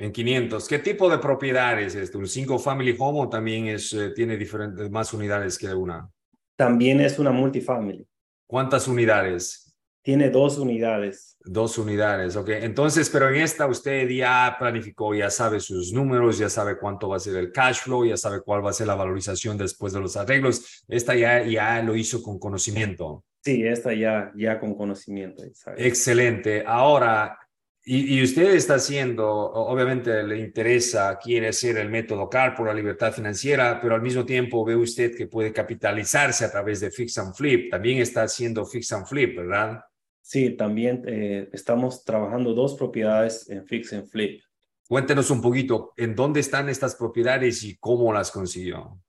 En 0.01 0.11
500. 0.11 0.67
¿Qué 0.67 0.79
tipo 0.79 1.07
de 1.11 1.19
propiedades 1.19 1.93
es 1.93 2.03
esto? 2.05 2.17
¿Un 2.17 2.27
single 2.27 2.57
family 2.57 2.95
home 2.97 3.21
o 3.21 3.29
también 3.29 3.67
es, 3.67 3.93
eh, 3.93 4.09
tiene 4.15 4.35
diferentes, 4.35 4.89
más 4.89 5.13
unidades 5.13 5.59
que 5.59 5.67
una? 5.67 6.09
También 6.55 7.01
es 7.01 7.19
una 7.19 7.29
multifamily. 7.29 8.07
¿Cuántas 8.47 8.87
unidades? 8.87 9.77
Tiene 10.01 10.31
dos 10.31 10.57
unidades. 10.57 11.37
Dos 11.45 11.77
unidades, 11.77 12.35
ok. 12.35 12.49
Entonces, 12.49 13.11
pero 13.11 13.29
en 13.29 13.43
esta 13.43 13.67
usted 13.67 14.09
ya 14.09 14.55
planificó, 14.57 15.13
ya 15.13 15.29
sabe 15.29 15.59
sus 15.59 15.93
números, 15.93 16.39
ya 16.39 16.49
sabe 16.49 16.79
cuánto 16.79 17.07
va 17.07 17.17
a 17.17 17.19
ser 17.19 17.35
el 17.35 17.51
cash 17.51 17.81
flow, 17.81 18.03
ya 18.03 18.17
sabe 18.17 18.41
cuál 18.41 18.65
va 18.65 18.71
a 18.71 18.73
ser 18.73 18.87
la 18.87 18.95
valorización 18.95 19.55
después 19.55 19.93
de 19.93 19.99
los 19.99 20.17
arreglos. 20.17 20.83
Esta 20.87 21.13
ya, 21.13 21.43
ya 21.43 21.79
lo 21.83 21.95
hizo 21.95 22.23
con 22.23 22.39
conocimiento. 22.39 23.23
Sí, 23.43 23.63
esta 23.63 23.93
ya, 23.93 24.31
ya 24.35 24.59
con 24.59 24.73
conocimiento. 24.73 25.43
Excelente. 25.77 26.63
Ahora, 26.65 27.37
y, 27.83 28.19
y, 28.19 28.23
usted 28.23 28.53
está 28.53 28.75
haciendo, 28.75 29.27
obviamente 29.27 30.21
le 30.21 30.37
interesa, 30.37 31.17
quiere 31.17 31.47
hacer 31.47 31.77
el 31.77 31.89
método 31.89 32.29
CAR 32.29 32.53
por 32.53 32.67
la 32.67 32.75
libertad 32.75 33.11
financiera, 33.11 33.79
pero 33.81 33.95
al 33.95 34.03
mismo 34.03 34.23
tiempo 34.23 34.63
ve 34.63 34.75
usted 34.75 35.15
que 35.15 35.25
puede 35.25 35.51
capitalizarse 35.51 36.45
a 36.45 36.51
través 36.51 36.79
de 36.79 36.91
Fix 36.91 37.17
and 37.17 37.33
Flip. 37.33 37.71
También 37.71 37.97
está 37.97 38.21
haciendo 38.21 38.65
Fix 38.65 38.91
and 38.91 39.07
Flip, 39.07 39.35
¿verdad? 39.35 39.81
Sí, 40.21 40.51
también 40.51 41.03
eh, 41.07 41.49
estamos 41.51 42.05
trabajando 42.05 42.53
dos 42.53 42.75
propiedades 42.75 43.49
en 43.49 43.65
Fix 43.65 43.93
and 43.93 44.07
Flip. 44.07 44.41
Cuéntenos 44.87 45.31
un 45.31 45.41
poquito, 45.41 45.93
¿en 45.97 46.15
dónde 46.15 46.39
están 46.41 46.69
estas 46.69 46.95
propiedades 46.95 47.63
y 47.63 47.77
cómo 47.77 48.13
las 48.13 48.29
consiguió? 48.29 49.01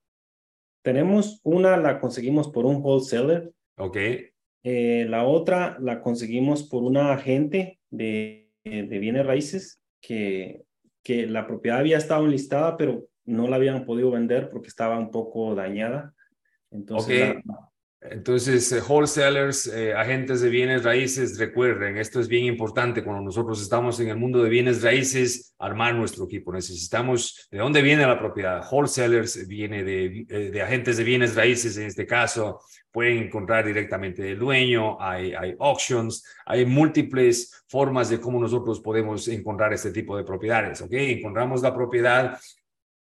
Tenemos 0.83 1.41
una, 1.45 1.77
la 1.77 2.01
conseguimos 2.01 2.49
por 2.49 2.65
un 2.65 2.77
wholesaler. 2.83 3.53
Ok. 3.77 3.97
Eh, 4.65 5.07
la 5.09 5.25
otra 5.25 5.77
la 5.81 6.01
conseguimos 6.01 6.63
por 6.63 6.85
una 6.85 7.13
agente 7.13 7.81
de, 7.91 8.42
de 8.65 8.99
bienes 8.99 9.27
raíces 9.27 9.81
que, 10.01 10.63
que 11.03 11.27
la 11.27 11.47
propiedad 11.47 11.81
había 11.81 11.99
estado 11.99 12.25
enlistada, 12.25 12.77
pero 12.77 13.07
no 13.25 13.49
la 13.49 13.57
habían 13.57 13.85
podido 13.85 14.11
vender 14.11 14.49
porque 14.49 14.69
estaba 14.69 14.99
un 14.99 15.11
poco 15.11 15.55
dañada. 15.55 16.15
Entonces, 16.71 17.31
okay. 17.31 17.43
Entonces, 18.11 18.73
eh, 18.73 18.81
wholesalers, 18.81 19.69
eh, 19.69 19.95
agentes 19.95 20.41
de 20.41 20.49
bienes 20.49 20.83
raíces, 20.83 21.39
recuerden, 21.39 21.99
esto 21.99 22.19
es 22.19 22.27
bien 22.27 22.47
importante 22.47 23.05
cuando 23.05 23.23
nosotros 23.23 23.63
estamos 23.63 24.01
en 24.01 24.09
el 24.09 24.17
mundo 24.17 24.43
de 24.43 24.51
bienes 24.51 24.83
raíces, 24.83 25.55
armar 25.57 25.95
nuestro 25.95 26.25
equipo. 26.25 26.53
Necesitamos, 26.53 27.47
¿de 27.51 27.59
dónde 27.59 27.81
viene 27.81 28.05
la 28.05 28.19
propiedad? 28.19 28.67
Wholesalers 28.69 29.47
viene 29.47 29.85
de, 29.85 30.27
eh, 30.29 30.51
de 30.51 30.63
agentes 30.63 30.97
de 30.97 31.05
bienes 31.05 31.37
raíces, 31.37 31.77
en 31.77 31.87
este 31.87 32.05
caso, 32.05 32.61
pueden 32.91 33.19
encontrar 33.19 33.65
directamente 33.65 34.23
del 34.23 34.39
dueño, 34.39 35.01
hay, 35.01 35.33
hay 35.35 35.55
auctions, 35.61 36.25
hay 36.45 36.67
múltiples 36.67 37.65
formas 37.69 38.11
de 38.11 38.21
cómo 38.21 38.41
nosotros 38.41 38.81
podemos 38.81 39.29
encontrar 39.29 39.73
este 39.73 39.93
tipo 39.93 40.17
de 40.17 40.25
propiedades, 40.25 40.83
¿ok? 40.83 40.93
Encontramos 40.93 41.63
la 41.63 41.73
propiedad 41.73 42.37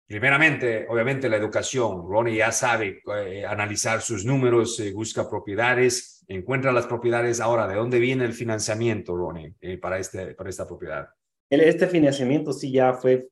Primeramente, 0.07 0.87
obviamente, 0.89 1.29
la 1.29 1.37
educación. 1.37 2.05
Ronnie 2.07 2.37
ya 2.37 2.53
sabe 2.53 3.03
eh, 3.27 3.45
analizar 3.47 4.03
sus 4.03 4.25
números, 4.25 4.79
eh, 4.81 4.93
busca 4.93 5.29
propiedades, 5.29 6.25
encuentra 6.29 6.73
las 6.73 6.87
propiedades. 6.87 7.41
Ahora, 7.41 7.67
¿de 7.67 7.77
dónde 7.77 7.99
viene 7.99 8.25
el 8.25 8.35
financiamiento, 8.35 9.17
Ronnie, 9.17 9.55
eh, 9.61 9.79
para, 9.79 9.99
este, 9.99 10.35
para 10.35 10.51
esta 10.51 10.67
propiedad? 10.67 11.09
Este 11.49 11.87
financiamiento 11.87 12.53
sí 12.53 12.73
ya 12.73 12.95
fue 12.95 13.29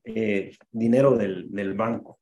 dinero 0.70 1.16
del, 1.16 1.50
del 1.50 1.74
banco. 1.74 2.20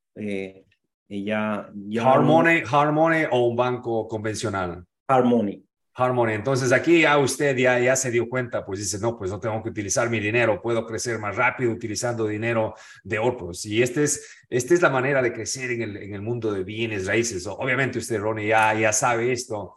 ya, 1.09 1.71
ya 1.75 2.13
Harmony, 2.13 2.63
Harmony 2.69 3.27
o 3.31 3.47
un 3.49 3.57
banco 3.57 4.09
convencional? 4.09 4.85
Harmony. 5.09 5.63
Harmony. 6.01 6.33
Entonces 6.33 6.73
aquí 6.73 7.03
ya 7.03 7.19
usted 7.19 7.57
ya, 7.57 7.79
ya 7.79 7.97
se 7.97 8.11
dio 8.11 8.29
cuenta, 8.29 8.65
pues 8.65 8.81
dice, 8.81 8.99
no, 8.99 9.19
pues 9.19 9.31
no 9.31 9.41
tengo 9.41 9.63
que 9.63 9.71
utilizar 9.71 10.09
mi 10.09 10.21
dinero, 10.21 10.63
puedo 10.63 10.87
crecer 10.87 11.19
más 11.19 11.37
rápido 11.37 11.71
utilizando 11.71 12.27
dinero 12.27 12.75
de 13.05 13.19
otros. 13.19 13.67
Y 13.67 13.83
esta 13.83 14.03
es, 14.03 14.27
esta 14.49 14.75
es 14.75 14.83
la 14.83 14.91
manera 14.91 15.23
de 15.23 15.33
crecer 15.33 15.71
en 15.73 15.83
el, 15.83 15.97
en 15.97 16.15
el 16.15 16.23
mundo 16.23 16.53
de 16.53 16.65
bienes 16.65 17.07
raíces. 17.07 17.47
Obviamente 17.47 17.99
usted, 17.99 18.19
Ronnie, 18.19 18.49
ya, 18.49 18.75
ya 18.75 18.93
sabe 18.93 19.33
esto. 19.33 19.77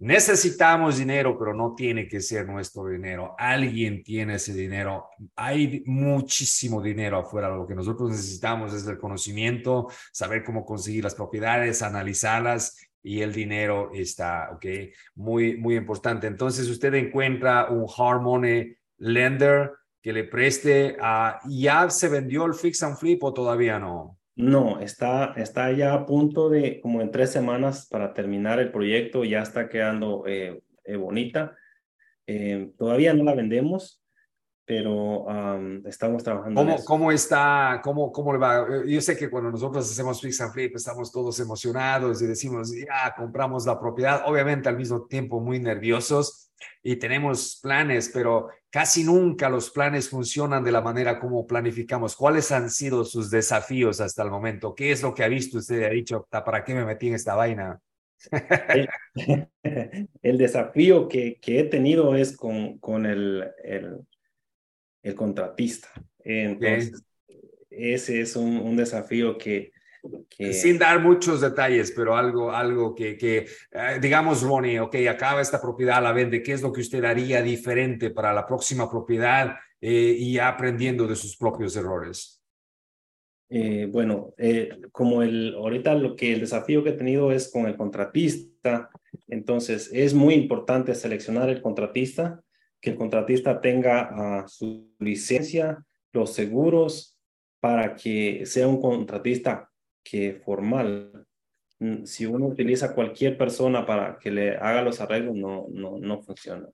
Necesitamos 0.00 0.98
dinero, 0.98 1.36
pero 1.36 1.52
no 1.54 1.74
tiene 1.74 2.06
que 2.06 2.20
ser 2.20 2.46
nuestro 2.46 2.86
dinero. 2.86 3.34
Alguien 3.36 4.04
tiene 4.04 4.36
ese 4.36 4.54
dinero. 4.54 5.08
Hay 5.34 5.82
muchísimo 5.86 6.80
dinero 6.80 7.18
afuera. 7.18 7.48
Lo 7.48 7.66
que 7.66 7.74
nosotros 7.74 8.12
necesitamos 8.12 8.72
es 8.72 8.86
el 8.86 8.96
conocimiento, 8.96 9.88
saber 10.12 10.44
cómo 10.44 10.64
conseguir 10.64 11.02
las 11.02 11.16
propiedades, 11.16 11.82
analizarlas 11.82 12.76
y 13.08 13.22
el 13.22 13.32
dinero 13.32 13.90
está, 13.94 14.50
¿ok? 14.52 14.66
Muy, 15.14 15.56
muy 15.56 15.76
importante. 15.76 16.26
Entonces 16.26 16.68
usted 16.68 16.92
encuentra 16.92 17.70
un 17.70 17.86
Harmony 17.88 18.76
Lender 18.98 19.70
que 20.02 20.12
le 20.12 20.24
preste 20.24 20.94
a, 21.00 21.40
¿ya 21.48 21.88
se 21.88 22.10
vendió 22.10 22.44
el 22.44 22.52
Fix 22.52 22.82
and 22.82 22.98
Flip 22.98 23.24
o 23.24 23.32
todavía 23.32 23.78
no? 23.78 24.18
No, 24.36 24.78
está, 24.80 25.32
está 25.38 25.72
ya 25.72 25.94
a 25.94 26.04
punto 26.04 26.50
de, 26.50 26.80
como 26.82 27.00
en 27.00 27.10
tres 27.10 27.30
semanas 27.30 27.88
para 27.90 28.12
terminar 28.12 28.60
el 28.60 28.70
proyecto, 28.70 29.24
ya 29.24 29.40
está 29.40 29.70
quedando 29.70 30.24
eh, 30.26 30.60
eh, 30.84 30.96
bonita. 30.96 31.56
Eh, 32.26 32.72
todavía 32.76 33.14
no 33.14 33.24
la 33.24 33.34
vendemos, 33.34 33.97
pero 34.68 35.26
estamos 35.86 36.22
trabajando. 36.22 36.60
¿Cómo, 36.60 36.84
¿Cómo 36.84 37.10
está? 37.10 37.80
Cómo, 37.82 38.12
¿Cómo 38.12 38.34
le 38.34 38.38
va? 38.38 38.66
Eh, 38.68 38.92
yo 38.92 39.00
sé 39.00 39.16
que 39.16 39.30
cuando 39.30 39.50
nosotros 39.50 39.90
hacemos 39.90 40.20
Fix 40.20 40.42
and 40.42 40.52
Flip 40.52 40.76
estamos 40.76 41.10
todos 41.10 41.40
emocionados 41.40 42.20
y 42.20 42.26
decimos, 42.26 42.70
ya, 42.76 43.14
compramos 43.16 43.64
la 43.64 43.80
propiedad, 43.80 44.24
obviamente 44.26 44.68
al 44.68 44.76
mismo 44.76 45.06
tiempo 45.06 45.40
muy 45.40 45.58
nerviosos 45.58 46.50
y 46.82 46.96
tenemos 46.96 47.58
planes, 47.62 48.10
pero 48.12 48.48
casi 48.68 49.04
nunca 49.04 49.48
los 49.48 49.70
planes 49.70 50.10
funcionan 50.10 50.62
de 50.62 50.72
la 50.72 50.82
manera 50.82 51.18
como 51.18 51.46
planificamos. 51.46 52.14
¿Cuáles 52.14 52.52
han 52.52 52.68
sido 52.68 53.06
sus 53.06 53.30
desafíos 53.30 54.02
hasta 54.02 54.22
el 54.22 54.30
momento? 54.30 54.74
¿Qué 54.74 54.92
es 54.92 55.02
lo 55.02 55.14
que 55.14 55.24
ha 55.24 55.28
visto 55.28 55.56
usted 55.56 55.84
ha 55.84 55.88
dicho, 55.88 56.28
¿para 56.30 56.62
qué 56.62 56.74
me 56.74 56.84
metí 56.84 57.08
en 57.08 57.14
esta 57.14 57.34
vaina? 57.34 57.80
el, 60.22 60.36
desafío 60.36 61.08
que, 61.08 61.38
que, 61.40 61.60
he 61.60 61.64
tenido 61.64 62.16
es 62.16 62.36
con, 62.36 62.76
con 62.80 63.06
el, 63.06 63.48
el 63.64 64.00
el 65.08 65.14
contratista. 65.14 65.88
Entonces, 66.24 67.02
ese 67.70 68.20
es 68.20 68.36
un, 68.36 68.58
un 68.58 68.76
desafío 68.76 69.38
que, 69.38 69.72
que, 70.28 70.52
Sin 70.52 70.78
dar 70.78 71.00
muchos 71.00 71.40
detalles, 71.40 71.92
pero 71.94 72.16
algo, 72.16 72.52
algo 72.52 72.94
que, 72.94 73.16
que 73.16 73.46
eh, 73.72 73.98
digamos, 74.00 74.42
Ronnie, 74.42 74.80
ok, 74.80 74.96
acaba 75.08 75.40
esta 75.40 75.60
propiedad, 75.60 76.02
la 76.02 76.12
vende, 76.12 76.42
¿qué 76.42 76.52
es 76.52 76.62
lo 76.62 76.72
que 76.72 76.80
usted 76.80 77.04
haría 77.04 77.42
diferente 77.42 78.10
para 78.10 78.32
la 78.32 78.46
próxima 78.46 78.90
propiedad 78.90 79.56
eh, 79.80 80.16
y 80.18 80.38
aprendiendo 80.38 81.06
de 81.06 81.16
sus 81.16 81.36
propios 81.36 81.76
errores? 81.76 82.42
Eh, 83.50 83.88
bueno, 83.90 84.34
como 84.92 85.22
el, 85.22 85.54
ahorita 85.54 85.94
lo 85.94 86.16
que 86.16 86.34
el 86.34 86.40
desafío 86.40 86.84
que 86.84 86.90
he 86.90 86.94
tenido 86.94 87.32
es 87.32 87.50
con 87.50 87.66
el 87.66 87.78
contratista, 87.78 88.90
entonces 89.26 89.90
es 89.92 90.12
muy 90.12 90.34
importante 90.34 90.94
seleccionar 90.94 91.48
el 91.48 91.62
contratista 91.62 92.42
que 92.80 92.90
el 92.90 92.96
contratista 92.96 93.60
tenga 93.60 94.44
uh, 94.44 94.48
su 94.48 94.94
licencia, 94.98 95.84
los 96.12 96.32
seguros, 96.32 97.16
para 97.60 97.94
que 97.94 98.46
sea 98.46 98.68
un 98.68 98.80
contratista 98.80 99.70
que 100.02 100.40
formal. 100.44 101.26
Mm, 101.80 102.04
si 102.04 102.26
uno 102.26 102.46
utiliza 102.46 102.94
cualquier 102.94 103.36
persona 103.36 103.84
para 103.84 104.18
que 104.18 104.30
le 104.30 104.56
haga 104.56 104.82
los 104.82 105.00
arreglos, 105.00 105.34
no, 105.34 105.66
no, 105.70 105.98
no 105.98 106.22
funciona. 106.22 106.68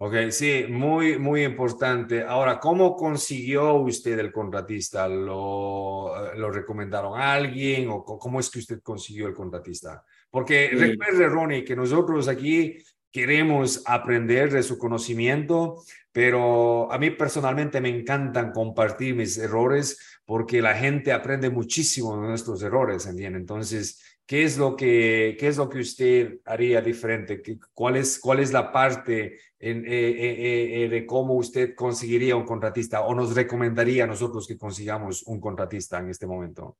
Ok, 0.00 0.14
sí, 0.30 0.64
muy, 0.68 1.18
muy 1.18 1.42
importante. 1.42 2.22
Ahora, 2.22 2.60
¿cómo 2.60 2.94
consiguió 2.94 3.74
usted 3.74 4.16
el 4.20 4.30
contratista? 4.30 5.08
¿Lo, 5.08 6.34
lo 6.36 6.50
recomendaron 6.52 7.20
a 7.20 7.32
alguien 7.32 7.88
o 7.90 8.04
cómo 8.04 8.38
es 8.38 8.48
que 8.48 8.60
usted 8.60 8.80
consiguió 8.80 9.26
el 9.26 9.34
contratista? 9.34 10.04
Porque 10.30 10.70
recuerde, 10.72 11.26
Ronnie, 11.26 11.64
que 11.64 11.74
nosotros 11.74 12.28
aquí 12.28 12.78
queremos 13.10 13.82
aprender 13.86 14.52
de 14.52 14.62
su 14.62 14.78
conocimiento, 14.78 15.82
pero 16.12 16.90
a 16.92 16.98
mí 16.98 17.10
personalmente 17.10 17.80
me 17.80 17.88
encantan 17.88 18.52
compartir 18.52 19.14
mis 19.14 19.38
errores 19.38 19.98
porque 20.24 20.60
la 20.60 20.74
gente 20.74 21.12
aprende 21.12 21.50
muchísimo 21.50 22.20
de 22.20 22.28
nuestros 22.28 22.62
errores, 22.62 23.06
¿entienden? 23.06 23.42
Entonces, 23.42 24.18
¿qué 24.26 24.44
es 24.44 24.58
lo 24.58 24.76
que, 24.76 25.36
qué 25.38 25.48
es 25.48 25.56
lo 25.56 25.68
que 25.68 25.78
usted 25.78 26.40
haría 26.44 26.80
diferente? 26.80 27.42
¿Cuál 27.72 27.96
es, 27.96 28.18
cuál 28.18 28.40
es 28.40 28.52
la 28.52 28.70
parte 28.72 29.38
en, 29.58 29.82
de 29.82 31.04
cómo 31.06 31.34
usted 31.34 31.74
conseguiría 31.74 32.36
un 32.36 32.44
contratista 32.44 33.02
o 33.02 33.14
nos 33.14 33.34
recomendaría 33.34 34.04
a 34.04 34.06
nosotros 34.06 34.46
que 34.46 34.58
consigamos 34.58 35.22
un 35.22 35.40
contratista 35.40 35.98
en 35.98 36.10
este 36.10 36.26
momento? 36.26 36.76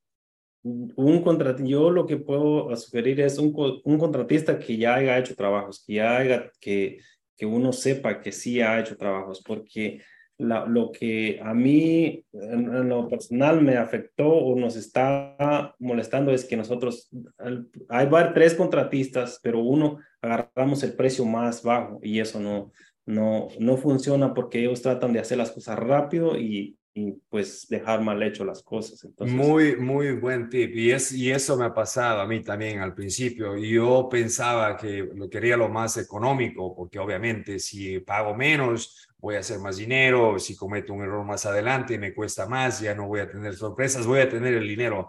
Un 0.96 1.22
contratista, 1.22 1.68
yo 1.68 1.90
lo 1.90 2.06
que 2.06 2.16
puedo 2.16 2.74
sugerir 2.76 3.20
es 3.20 3.38
un, 3.38 3.52
un, 3.84 3.98
contratista 3.98 4.58
que 4.58 4.76
ya 4.76 4.94
haya 4.94 5.18
hecho 5.18 5.34
trabajos, 5.34 5.84
que 5.86 5.94
ya 5.94 6.16
haya, 6.16 6.50
que, 6.60 6.98
que 7.36 7.46
uno 7.46 7.72
sepa 7.72 8.20
que 8.20 8.32
sí 8.32 8.60
ha 8.60 8.80
hecho 8.80 8.96
trabajos, 8.96 9.42
porque 9.44 10.00
la, 10.38 10.66
lo 10.66 10.92
que 10.92 11.40
a 11.42 11.52
mí 11.52 12.24
en, 12.32 12.88
lo 12.88 13.08
personal 13.08 13.60
me 13.60 13.76
afectó 13.76 14.28
o 14.28 14.58
nos 14.58 14.76
está 14.76 15.74
molestando 15.78 16.32
es 16.32 16.44
que 16.44 16.56
nosotros, 16.56 17.10
hay 17.88 18.08
tres 18.34 18.54
contratistas, 18.54 19.40
pero 19.42 19.60
uno 19.60 19.98
agarramos 20.22 20.82
el 20.82 20.94
precio 20.94 21.24
más 21.24 21.62
bajo 21.62 21.98
y 22.02 22.20
eso 22.20 22.40
no, 22.40 22.72
no, 23.06 23.48
no 23.58 23.76
funciona 23.76 24.34
porque 24.34 24.60
ellos 24.60 24.82
tratan 24.82 25.12
de 25.12 25.20
hacer 25.20 25.38
las 25.38 25.50
cosas 25.50 25.78
rápido 25.78 26.38
y 26.38 26.76
y 26.98 27.12
pues 27.28 27.68
dejar 27.68 28.02
mal 28.02 28.20
hecho 28.22 28.44
las 28.44 28.62
cosas. 28.62 29.06
Muy, 29.20 29.76
muy 29.76 30.12
buen 30.16 30.48
tip. 30.48 30.74
Y, 30.74 30.90
es, 30.90 31.12
y 31.12 31.30
eso 31.30 31.56
me 31.56 31.66
ha 31.66 31.72
pasado 31.72 32.20
a 32.20 32.26
mí 32.26 32.42
también 32.42 32.80
al 32.80 32.92
principio. 32.92 33.56
Yo 33.56 34.08
pensaba 34.10 34.76
que 34.76 35.08
lo 35.14 35.30
quería 35.30 35.56
lo 35.56 35.68
más 35.68 35.96
económico, 35.96 36.74
porque 36.74 36.98
obviamente 36.98 37.60
si 37.60 38.00
pago 38.00 38.34
menos, 38.34 39.08
voy 39.18 39.36
a 39.36 39.40
hacer 39.40 39.60
más 39.60 39.76
dinero. 39.76 40.40
Si 40.40 40.56
cometo 40.56 40.92
un 40.92 41.02
error 41.02 41.24
más 41.24 41.46
adelante, 41.46 41.98
me 41.98 42.12
cuesta 42.12 42.48
más, 42.48 42.80
ya 42.80 42.94
no 42.96 43.06
voy 43.06 43.20
a 43.20 43.30
tener 43.30 43.54
sorpresas, 43.54 44.04
voy 44.04 44.20
a 44.20 44.28
tener 44.28 44.54
el 44.54 44.66
dinero. 44.66 45.08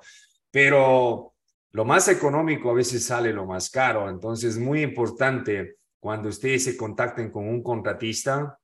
Pero 0.51 1.33
lo 1.71 1.85
más 1.85 2.07
económico 2.07 2.69
a 2.69 2.75
veces 2.75 3.03
sale 3.03 3.33
lo 3.33 3.47
más 3.47 3.71
caro. 3.71 4.09
Entonces, 4.09 4.59
muy 4.59 4.83
importante 4.83 5.77
cuando 5.99 6.29
ustedes 6.29 6.65
se 6.65 6.77
contacten 6.77 7.31
con 7.31 7.47
un 7.47 7.63
contratista, 7.63 8.58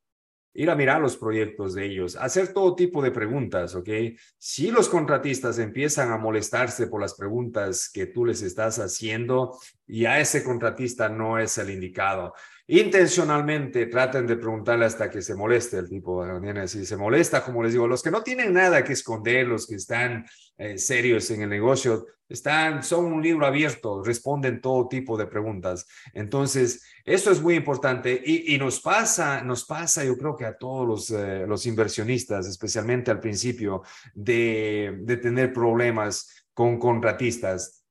ir 0.55 0.69
a 0.69 0.75
mirar 0.75 1.01
los 1.01 1.17
proyectos 1.17 1.73
de 1.73 1.85
ellos, 1.85 2.15
hacer 2.15 2.53
todo 2.53 2.75
tipo 2.75 3.01
de 3.01 3.11
preguntas, 3.11 3.75
¿ok? 3.75 3.89
Si 4.37 4.71
los 4.71 4.87
contratistas 4.87 5.59
empiezan 5.59 6.11
a 6.11 6.17
molestarse 6.17 6.87
por 6.87 7.01
las 7.01 7.13
preguntas 7.13 7.89
que 7.93 8.05
tú 8.07 8.25
les 8.25 8.41
estás 8.41 8.79
haciendo, 8.79 9.59
ya 9.85 10.19
ese 10.19 10.43
contratista 10.43 11.09
no 11.09 11.37
es 11.37 11.57
el 11.57 11.69
indicado. 11.69 12.33
Intencionalmente 12.67 13.85
traten 13.85 14.25
de 14.25 14.37
preguntarle 14.37 14.85
hasta 14.85 15.07
que 15.09 15.21
se 15.21 15.35
moleste 15.35 15.77
el 15.77 15.87
tipo, 15.87 16.25
si 16.65 16.83
se 16.83 16.97
molesta, 16.97 17.43
como 17.43 17.61
les 17.61 17.73
digo, 17.73 17.87
los 17.87 18.01
que 18.01 18.09
no 18.09 18.23
tienen 18.23 18.53
nada 18.53 18.83
que 18.83 18.93
esconder, 18.93 19.45
los 19.45 19.67
que 19.67 19.75
están 19.75 20.25
eh, 20.57 20.79
serios 20.79 21.29
en 21.29 21.43
el 21.43 21.49
negocio, 21.49 22.07
están, 22.27 22.81
son 22.81 23.05
un 23.05 23.21
libro 23.21 23.45
abierto, 23.45 24.03
responden 24.03 24.61
todo 24.61 24.87
tipo 24.87 25.15
de 25.15 25.27
preguntas. 25.27 25.85
Entonces, 26.11 26.83
eso 27.03 27.29
es 27.29 27.39
muy 27.39 27.53
importante 27.53 28.19
y, 28.25 28.57
nos 28.57 28.79
pasa, 28.79 29.43
nos 29.43 29.63
pasa, 29.63 30.03
yo 30.03 30.17
creo 30.17 30.35
que 30.35 30.45
a 30.45 30.57
todos 30.57 30.87
los, 30.87 31.11
eh, 31.11 31.45
los 31.47 31.67
inversionistas, 31.67 32.47
especialmente 32.47 33.11
al 33.11 33.19
principio, 33.19 33.83
de, 34.15 35.01
de 35.01 35.17
tener 35.17 35.53
problemas 35.53 36.47
con 36.51 36.79
contratistas. 36.79 37.83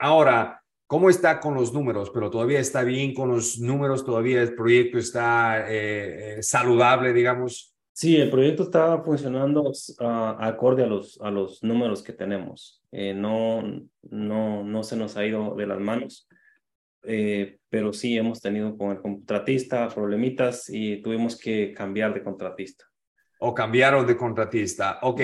Ahora, 0.00 0.59
¿Cómo 0.90 1.08
está 1.08 1.38
con 1.38 1.54
los 1.54 1.72
números? 1.72 2.10
Pero 2.10 2.30
todavía 2.30 2.58
está 2.58 2.82
bien 2.82 3.14
con 3.14 3.28
los 3.28 3.60
números, 3.60 4.04
todavía 4.04 4.42
el 4.42 4.56
proyecto 4.56 4.98
está 4.98 5.70
eh, 5.70 6.38
eh, 6.38 6.42
saludable, 6.42 7.12
digamos. 7.12 7.76
Sí, 7.92 8.16
el 8.16 8.28
proyecto 8.28 8.64
está 8.64 9.00
funcionando 9.00 9.62
uh, 9.70 10.04
acorde 10.40 10.82
a 10.82 10.88
los, 10.88 11.20
a 11.20 11.30
los 11.30 11.62
números 11.62 12.02
que 12.02 12.12
tenemos. 12.12 12.82
Eh, 12.90 13.14
no, 13.14 13.62
no, 14.10 14.64
no 14.64 14.82
se 14.82 14.96
nos 14.96 15.16
ha 15.16 15.24
ido 15.24 15.54
de 15.54 15.68
las 15.68 15.78
manos, 15.78 16.28
pero 17.68 17.92
sí 17.92 18.18
hemos 18.18 18.40
tenido 18.40 18.76
con 18.76 18.90
el 18.90 19.00
contratista 19.00 19.88
problemitas 19.90 20.68
y 20.68 21.00
tuvimos 21.02 21.38
que 21.38 21.72
cambiar 21.72 22.14
de 22.14 22.24
contratista. 22.24 22.84
O 23.38 23.54
cambiaron 23.54 24.08
de 24.08 24.16
contratista. 24.16 24.98
Ok, 25.02 25.20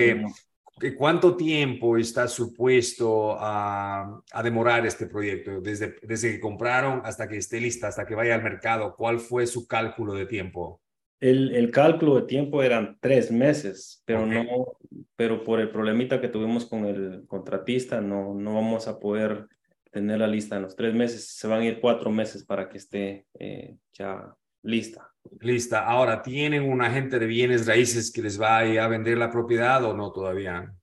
¿Cuánto 0.95 1.35
tiempo 1.35 1.97
está 1.97 2.27
supuesto 2.27 3.35
a, 3.39 4.21
demorar 4.43 4.85
este 4.85 5.07
proyecto? 5.07 5.59
Desde, 5.59 5.95
desde 6.03 6.33
que 6.33 6.39
compraron 6.39 7.01
hasta 7.03 7.27
que 7.27 7.37
esté 7.37 7.59
lista, 7.59 7.87
hasta 7.87 8.05
que 8.05 8.15
vaya 8.15 8.35
al 8.35 8.43
mercado. 8.43 8.95
¿Cuál 8.95 9.19
fue 9.19 9.47
su 9.47 9.67
cálculo 9.67 10.13
de 10.13 10.27
tiempo? 10.27 10.81
El, 11.19 11.55
el 11.55 11.71
cálculo 11.71 12.15
de 12.15 12.27
tiempo 12.27 12.61
eran 12.61 12.97
tres 13.01 13.31
meses, 13.31 14.03
pero 14.05 14.27
no, 14.27 14.77
pero 15.15 15.43
por 15.43 15.59
el 15.59 15.71
problemita 15.71 16.21
que 16.21 16.27
tuvimos 16.27 16.67
con 16.67 16.85
el 16.85 17.25
contratista, 17.27 17.99
no, 17.99 18.35
no 18.35 18.53
vamos 18.53 18.87
a 18.87 18.99
poder 18.99 19.47
tener 19.91 20.19
la 20.19 20.27
lista 20.27 20.57
en 20.57 20.61
los 20.61 20.75
tres 20.75 20.93
meses. 20.93 21.27
Se 21.27 21.47
van 21.47 21.61
a 21.61 21.65
ir 21.65 21.79
cuatro 21.79 22.11
meses 22.11 22.43
para 22.43 22.69
que 22.69 22.77
esté 22.77 23.25
eh, 23.39 23.77
ya 23.93 24.35
lista. 24.61 25.11
Lista. 25.39 25.85
Ahora, 25.85 26.21
¿tienen 26.21 26.63
un 26.63 26.81
agente 26.81 27.19
de 27.19 27.25
bienes 27.25 27.67
raíces 27.67 28.11
que 28.11 28.21
les 28.21 28.41
va 28.41 28.59
a 28.59 28.87
vender 28.87 29.17
la 29.17 29.29
propiedad 29.29 29.83
o 29.83 29.93
no 29.93 30.11
todavía? 30.11 30.73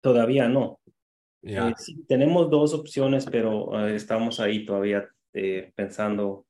Todavía 0.00 0.48
no. 0.48 0.80
Eh, 1.42 1.74
tenemos 2.06 2.50
dos 2.50 2.74
opciones, 2.74 3.26
pero 3.26 3.86
eh, 3.86 3.96
estamos 3.96 4.40
ahí 4.40 4.64
todavía 4.66 5.08
eh, 5.32 5.72
pensando, 5.74 6.46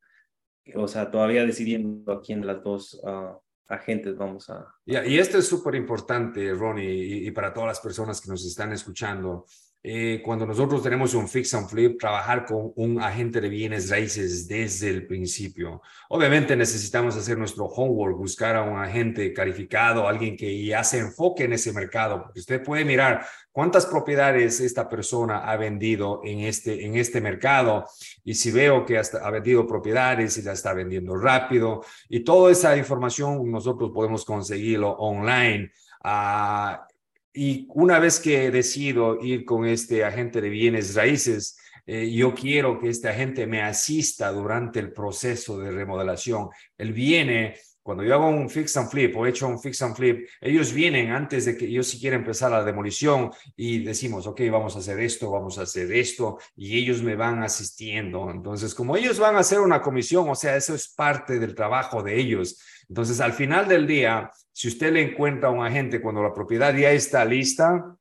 o 0.75 0.89
sea, 0.89 1.11
todavía 1.11 1.45
decidiendo 1.45 2.13
a 2.13 2.21
quién 2.21 2.41
de 2.41 2.47
las 2.49 2.63
dos 2.63 3.01
ah, 3.05 3.39
agentes 3.69 4.17
vamos 4.17 4.51
a... 4.51 4.67
y 4.85 5.19
esto 5.19 5.39
es 5.39 5.47
súper 5.47 5.77
importante, 5.77 6.53
Ronnie, 6.53 7.27
y, 7.27 7.31
para 7.31 7.53
todas 7.53 7.69
las 7.69 7.81
personas 7.81 8.21
que 8.21 8.31
nos 8.31 8.45
están 8.45 8.73
escuchando. 8.73 9.47
Eh, 9.83 10.21
cuando 10.23 10.45
nosotros 10.45 10.83
tenemos 10.83 11.15
un 11.15 11.27
fix 11.27 11.55
and 11.55 11.67
flip, 11.67 11.99
trabajar 11.99 12.45
con 12.45 12.71
un 12.77 13.01
agente 13.01 13.41
de 13.41 13.49
bienes 13.49 13.89
raíces 13.89 14.47
desde 14.47 14.91
el 14.91 15.07
principio. 15.07 15.81
Obviamente 16.11 16.55
necesitamos 16.55 17.17
hacer 17.17 17.39
nuestro 17.39 17.65
homework, 17.65 18.19
buscar 18.19 18.57
a 18.57 18.63
un 18.63 18.79
agente 18.79 19.33
calificado, 19.33 20.07
alguien 20.07 20.37
que 20.37 20.67
ya 20.67 20.85
se 20.85 20.99
enfoque 20.99 21.45
en 21.45 21.55
ese 21.55 21.73
mercado, 21.73 22.23
porque 22.23 22.41
usted 22.41 22.63
puede 22.63 22.85
mirar 22.85 23.25
cuántas 23.53 23.87
propiedades 23.87 24.61
esta 24.61 24.87
persona 24.87 25.51
ha 25.51 25.57
vendido 25.57 26.21
en 26.25 26.41
este, 26.41 26.85
en 26.85 26.97
este 26.97 27.23
mercado 27.23 27.87
y 28.23 28.35
si 28.35 28.51
veo 28.51 28.85
que 28.85 28.99
hasta 28.99 29.27
ha 29.27 29.31
vendido 29.31 29.67
propiedades 29.67 30.37
y 30.37 30.43
la 30.43 30.53
está 30.53 30.75
vendiendo 30.75 31.17
rápido 31.17 31.83
y 32.11 32.21
toda 32.21 32.53
esa 32.53 32.77
información 32.77 33.51
nosotros 33.51 33.91
podemos 33.95 34.27
conseguirlo 34.27 34.91
online. 34.91 35.71
Uh, 36.03 36.90
y 37.33 37.67
una 37.71 37.99
vez 37.99 38.19
que 38.21 38.51
decido 38.51 39.21
ir 39.23 39.45
con 39.45 39.67
este 39.67 40.05
agente 40.05 40.41
de 40.41 40.49
bienes 40.49 40.95
raíces, 40.95 41.57
eh, 41.87 42.11
yo 42.11 42.35
quiero 42.35 42.79
que 42.79 42.89
este 42.89 43.09
agente 43.09 43.47
me 43.47 43.63
asista 43.63 44.31
durante 44.33 44.81
el 44.81 44.93
proceso 44.93 45.59
de 45.59 45.71
remodelación. 45.71 46.49
Él 46.77 46.93
viene, 46.93 47.57
cuando 47.83 48.05
yo 48.05 48.15
hago 48.15 48.29
un 48.29 48.51
fix 48.51 48.77
and 48.77 48.91
flip 48.91 49.17
o 49.17 49.27
he 49.27 49.31
hecho 49.31 49.49
un 49.49 49.59
fix 49.59 49.81
and 49.83 49.97
flip, 49.97 50.29
ellos 50.41 50.73
vienen 50.73 51.11
antes 51.11 51.47
de 51.47 51.57
que 51.57 51.71
yo 51.71 51.83
si 51.83 51.99
quiera 51.99 52.17
empezar 52.17 52.51
la 52.51 52.65
demolición 52.65 53.31
y 53.57 53.83
decimos, 53.83 54.27
ok, 54.27 54.43
vamos 54.51 54.77
a 54.77 54.81
hacer 54.81 55.01
esto, 55.01 55.31
vamos 55.31 55.59
a 55.59 55.63
hacer 55.63 55.91
esto, 55.93 56.39
y 56.55 56.77
ellos 56.79 57.03
me 57.03 57.17
van 57.17 57.43
asistiendo. 57.43 58.31
Entonces, 58.31 58.75
como 58.75 58.97
ellos 58.97 59.19
van 59.19 59.37
a 59.37 59.41
hacer 59.41 59.61
una 59.61 59.81
comisión, 59.81 60.29
o 60.29 60.35
sea, 60.35 60.57
eso 60.57 60.75
es 60.75 60.89
parte 60.89 61.39
del 61.39 61.55
trabajo 61.55 62.03
de 62.03 62.19
ellos. 62.19 62.61
Entonces, 62.89 63.21
al 63.21 63.33
final 63.33 63.69
del 63.69 63.87
día, 63.87 64.31
si 64.53 64.69
usted 64.69 64.93
le 64.93 65.03
encuentra 65.03 65.49
a 65.49 65.53
un 65.53 65.65
agente 65.65 66.01
cuando 66.03 66.23
la 66.23 66.35
propiedad 66.35 66.75
ya 66.75 66.91
está 66.91 67.25
lista, 67.25 67.97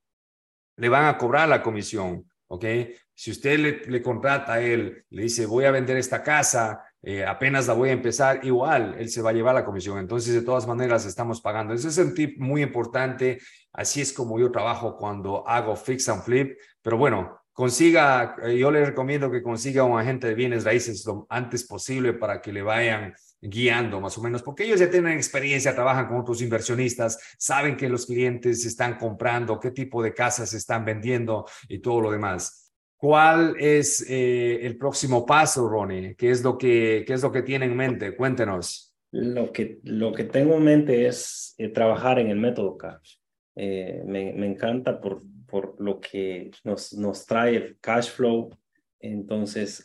le 0.75 0.89
van 0.89 1.05
a 1.05 1.17
cobrar 1.17 1.47
la 1.47 1.61
comisión, 1.61 2.29
¿ok? 2.47 2.65
Si 3.13 3.31
usted 3.31 3.85
le, 3.87 4.01
contrata 4.01 4.53
a 4.53 4.61
él, 4.61 5.05
le 5.09 5.23
dice, 5.23 5.45
voy 5.45 5.65
a 5.65 5.71
vender 5.71 5.97
esta 5.97 6.23
casa, 6.23 6.81
eh, 7.01 7.25
apenas 7.25 7.67
la 7.67 7.73
voy 7.73 7.89
a 7.89 7.93
empezar, 7.93 8.41
igual 8.43 8.95
él 8.99 9.09
se 9.09 9.21
va 9.21 9.29
a 9.29 9.33
llevar 9.33 9.55
la 9.55 9.65
comisión. 9.65 9.97
Entonces, 9.99 10.33
de 10.33 10.41
todas 10.41 10.67
maneras, 10.67 11.05
estamos 11.05 11.41
pagando. 11.41 11.73
Ese 11.73 11.87
es 11.87 11.97
un 11.97 12.13
tip 12.13 12.39
muy 12.39 12.61
importante. 12.61 13.39
Así 13.71 14.01
es 14.01 14.11
como 14.11 14.39
yo 14.39 14.51
trabajo 14.51 14.97
cuando 14.97 15.47
hago 15.47 15.75
fix 15.75 16.09
and 16.09 16.23
flip. 16.23 16.57
Pero 16.81 16.97
bueno, 16.97 17.39
consiga, 17.53 18.35
eh, 18.43 18.57
yo 18.57 18.71
le 18.71 18.85
recomiendo 18.85 19.31
que 19.31 19.41
consiga 19.41 19.83
un 19.83 19.99
agente 19.99 20.27
de 20.27 20.35
bienes 20.35 20.65
raíces 20.65 21.05
lo 21.05 21.25
antes 21.29 21.65
posible 21.65 22.13
para 22.13 22.41
que 22.41 22.51
le 22.51 22.61
vayan 22.61 23.13
guiando 23.41 24.01
más 24.01 24.17
o 24.17 24.21
menos, 24.21 24.43
porque 24.43 24.65
ellos 24.65 24.79
ya 24.79 24.89
tienen 24.89 25.13
experiencia, 25.13 25.73
trabajan 25.73 26.07
con 26.07 26.17
otros 26.17 26.41
inversionistas, 26.41 27.17
saben 27.37 27.77
que 27.77 27.87
los 27.87 28.05
clientes 28.05 28.65
están 28.65 28.97
comprando, 28.97 29.59
qué 29.59 29.71
tipo 29.71 30.03
de 30.03 30.13
casas 30.13 30.53
están 30.53 30.83
vendiendo 30.83 31.45
y 31.69 31.79
todo 31.79 32.01
lo 32.01 32.11
demás. 32.11 32.68
¿Cuál 32.99 33.55
es 33.57 34.05
eh, 34.09 34.65
el 34.65 34.77
próximo 34.77 35.25
paso, 35.25 35.67
Ronnie? 35.67 36.15
¿Qué 36.15 36.29
es 36.29 36.43
lo 36.43 36.57
que, 36.57 37.03
qué 37.07 37.13
es 37.13 37.23
lo 37.23 37.31
que 37.31 37.41
tiene 37.41 37.65
en 37.65 37.75
mente? 37.75 38.15
Cuéntenos. 38.15 38.93
Lo 39.11 39.51
que, 39.51 39.79
lo 39.83 40.11
que 40.13 40.25
tengo 40.25 40.55
en 40.55 40.63
mente 40.63 41.07
es 41.07 41.55
eh, 41.57 41.69
trabajar 41.69 42.19
en 42.19 42.27
el 42.27 42.37
método 42.37 42.77
cash. 42.77 43.15
Eh, 43.55 44.03
me, 44.05 44.33
me, 44.33 44.45
encanta 44.45 44.99
por, 45.01 45.21
por 45.47 45.79
lo 45.79 45.99
que 45.99 46.51
nos, 46.63 46.93
nos 46.93 47.25
trae 47.25 47.77
cash 47.81 48.09
flow. 48.11 48.49
Entonces, 48.99 49.81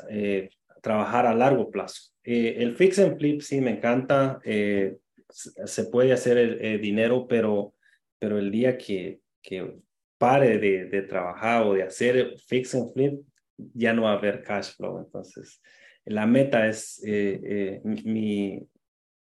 trabajar 0.85 1.27
a 1.27 1.35
largo 1.35 1.71
plazo. 1.71 2.13
Eh, 2.23 2.57
el 2.59 2.75
fix 2.75 2.99
and 2.99 3.19
flip 3.19 3.41
sí 3.41 3.61
me 3.61 3.73
encanta, 3.73 4.39
eh, 4.45 4.97
se 5.29 5.85
puede 5.85 6.13
hacer 6.13 6.39
el, 6.39 6.59
eh, 6.65 6.79
dinero, 6.79 7.27
pero, 7.27 7.75
pero 8.19 8.39
el 8.39 8.51
día 8.51 8.79
que, 8.79 9.21
que 9.43 9.79
pare 10.19 10.59
de, 10.59 10.87
de, 10.87 11.03
trabajar 11.03 11.63
o 11.67 11.75
de 11.75 11.83
hacer 11.83 12.35
fix 12.47 12.75
and 12.75 12.93
flip, 12.93 13.21
ya 13.57 13.93
no 13.93 14.03
va 14.03 14.13
a 14.13 14.19
haber 14.19 14.43
cash 14.43 14.75
flow. 14.77 14.99
Entonces, 14.99 15.61
la 16.05 16.27
meta 16.27 16.67
es, 16.67 17.03
eh, 17.05 17.41
eh, 17.45 17.81
mi, 18.05 18.61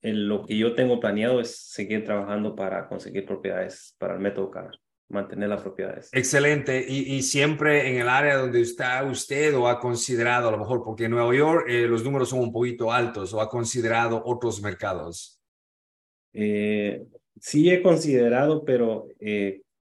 lo 0.02 0.44
que 0.44 0.56
yo 0.56 0.74
tengo 0.74 1.00
planeado 1.00 1.40
es 1.40 1.56
seguir 1.56 2.04
trabajando 2.04 2.54
para 2.54 2.88
conseguir 2.88 3.26
propiedades 3.26 3.94
para 3.98 4.14
el 4.14 4.20
método 4.20 4.50
CAR, 4.50 4.70
mantener 5.08 5.48
las 5.50 5.62
propiedades. 5.62 6.08
Excelente. 6.12 6.84
Y, 6.88 7.14
y, 7.14 7.22
siempre 7.22 7.90
en 7.90 8.00
el 8.00 8.08
área 8.08 8.36
donde 8.36 8.62
está 8.62 9.02
usted 9.04 9.54
o 9.54 9.68
ha 9.68 9.78
considerado, 9.78 10.48
a 10.48 10.52
lo 10.52 10.58
mejor, 10.58 10.82
porque 10.82 11.04
en 11.04 11.10
Nueva 11.10 11.34
York 11.34 11.66
eh, 11.68 11.86
los 11.86 12.02
números 12.04 12.30
son 12.30 12.40
un 12.40 12.52
poquito 12.52 12.90
altos, 12.90 13.34
o 13.34 13.40
ha 13.40 13.48
considerado 13.48 14.22
otros 14.24 14.62
mercados. 14.62 15.40
sí 16.32 17.70
he 17.70 17.82
considerado, 17.82 18.64
pero 18.64 19.08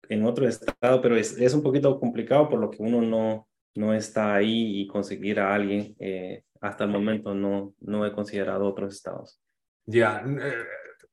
en 0.09 0.25
otro 0.25 0.49
estado, 0.49 1.01
pero 1.01 1.17
es, 1.17 1.39
es, 1.39 1.55
un 1.55 1.63
poquito 1.63 1.99
complicado 1.99 2.49
por 2.49 2.61
lo 2.61 2.71
que 2.71 2.83
uno 2.83 3.01
no, 3.01 3.49
no 3.75 3.95
está 3.95 4.35
ahí 4.35 4.81
y 4.81 4.87
conseguir 4.87 5.41
a 5.41 5.55
alguien. 5.55 5.95
Eh, 5.99 6.43
hasta 6.61 6.85
el 6.85 6.91
momento 6.91 7.35
no, 7.35 7.75
no 7.81 8.07
he 8.07 8.13
considerado 8.13 8.67
otros 8.67 8.95
estados. 8.95 9.41
Ya, 9.87 10.25
eh, 10.27 10.53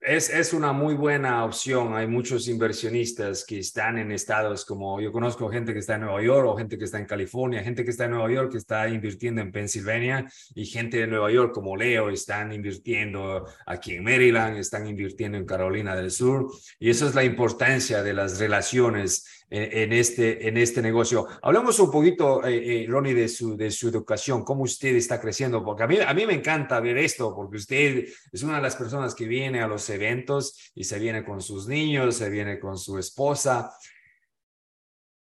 es, 0.01 0.31
es 0.31 0.51
una 0.51 0.73
muy 0.73 0.95
buena 0.95 1.45
opción. 1.45 1.93
Hay 1.93 2.07
muchos 2.07 2.47
inversionistas 2.47 3.45
que 3.45 3.59
están 3.59 3.99
en 3.99 4.11
estados 4.11 4.65
como 4.65 4.99
yo 4.99 5.11
conozco 5.11 5.47
gente 5.47 5.73
que 5.73 5.79
está 5.79 5.95
en 5.95 6.01
Nueva 6.01 6.23
York 6.23 6.47
o 6.47 6.57
gente 6.57 6.77
que 6.77 6.85
está 6.85 6.97
en 6.97 7.05
California, 7.05 7.63
gente 7.63 7.85
que 7.85 7.91
está 7.91 8.05
en 8.05 8.11
Nueva 8.11 8.31
York 8.31 8.51
que 8.51 8.57
está 8.57 8.89
invirtiendo 8.89 9.41
en 9.41 9.51
Pensilvania 9.51 10.25
y 10.55 10.65
gente 10.65 10.97
de 10.97 11.07
Nueva 11.07 11.31
York 11.31 11.53
como 11.53 11.77
Leo 11.77 12.09
están 12.09 12.51
invirtiendo 12.51 13.45
aquí 13.67 13.93
en 13.93 14.03
Maryland, 14.03 14.57
están 14.57 14.87
invirtiendo 14.87 15.37
en 15.37 15.45
Carolina 15.45 15.95
del 15.95 16.09
Sur. 16.09 16.51
Y 16.79 16.89
eso 16.89 17.07
es 17.07 17.13
la 17.13 17.23
importancia 17.23 18.01
de 18.01 18.13
las 18.13 18.39
relaciones 18.39 19.40
en, 19.51 19.91
este, 19.91 20.47
en 20.47 20.55
este 20.55 20.81
negocio. 20.81 21.27
Hablamos 21.41 21.77
un 21.79 21.91
poquito, 21.91 22.45
eh, 22.45 22.83
eh, 22.83 22.85
Ronnie, 22.87 23.13
de 23.13 23.27
su, 23.27 23.57
de 23.57 23.69
su 23.69 23.89
educación, 23.89 24.45
cómo 24.45 24.63
usted 24.63 24.95
está 24.95 25.19
creciendo, 25.19 25.63
porque 25.63 25.83
a 25.83 25.87
mí, 25.87 25.97
a 25.99 26.13
mí 26.13 26.25
me 26.25 26.33
encanta 26.33 26.79
ver 26.79 26.97
esto, 26.97 27.35
porque 27.35 27.57
usted 27.57 28.05
es 28.31 28.43
una 28.43 28.55
de 28.55 28.61
las 28.61 28.77
personas 28.77 29.13
que 29.13 29.25
viene 29.25 29.61
a 29.61 29.67
los 29.67 29.89
eventos 29.89 30.71
y 30.73 30.85
se 30.85 30.99
viene 30.99 31.25
con 31.25 31.41
sus 31.41 31.67
niños, 31.67 32.15
se 32.15 32.29
viene 32.29 32.59
con 32.59 32.77
su 32.77 32.97
esposa. 32.97 33.73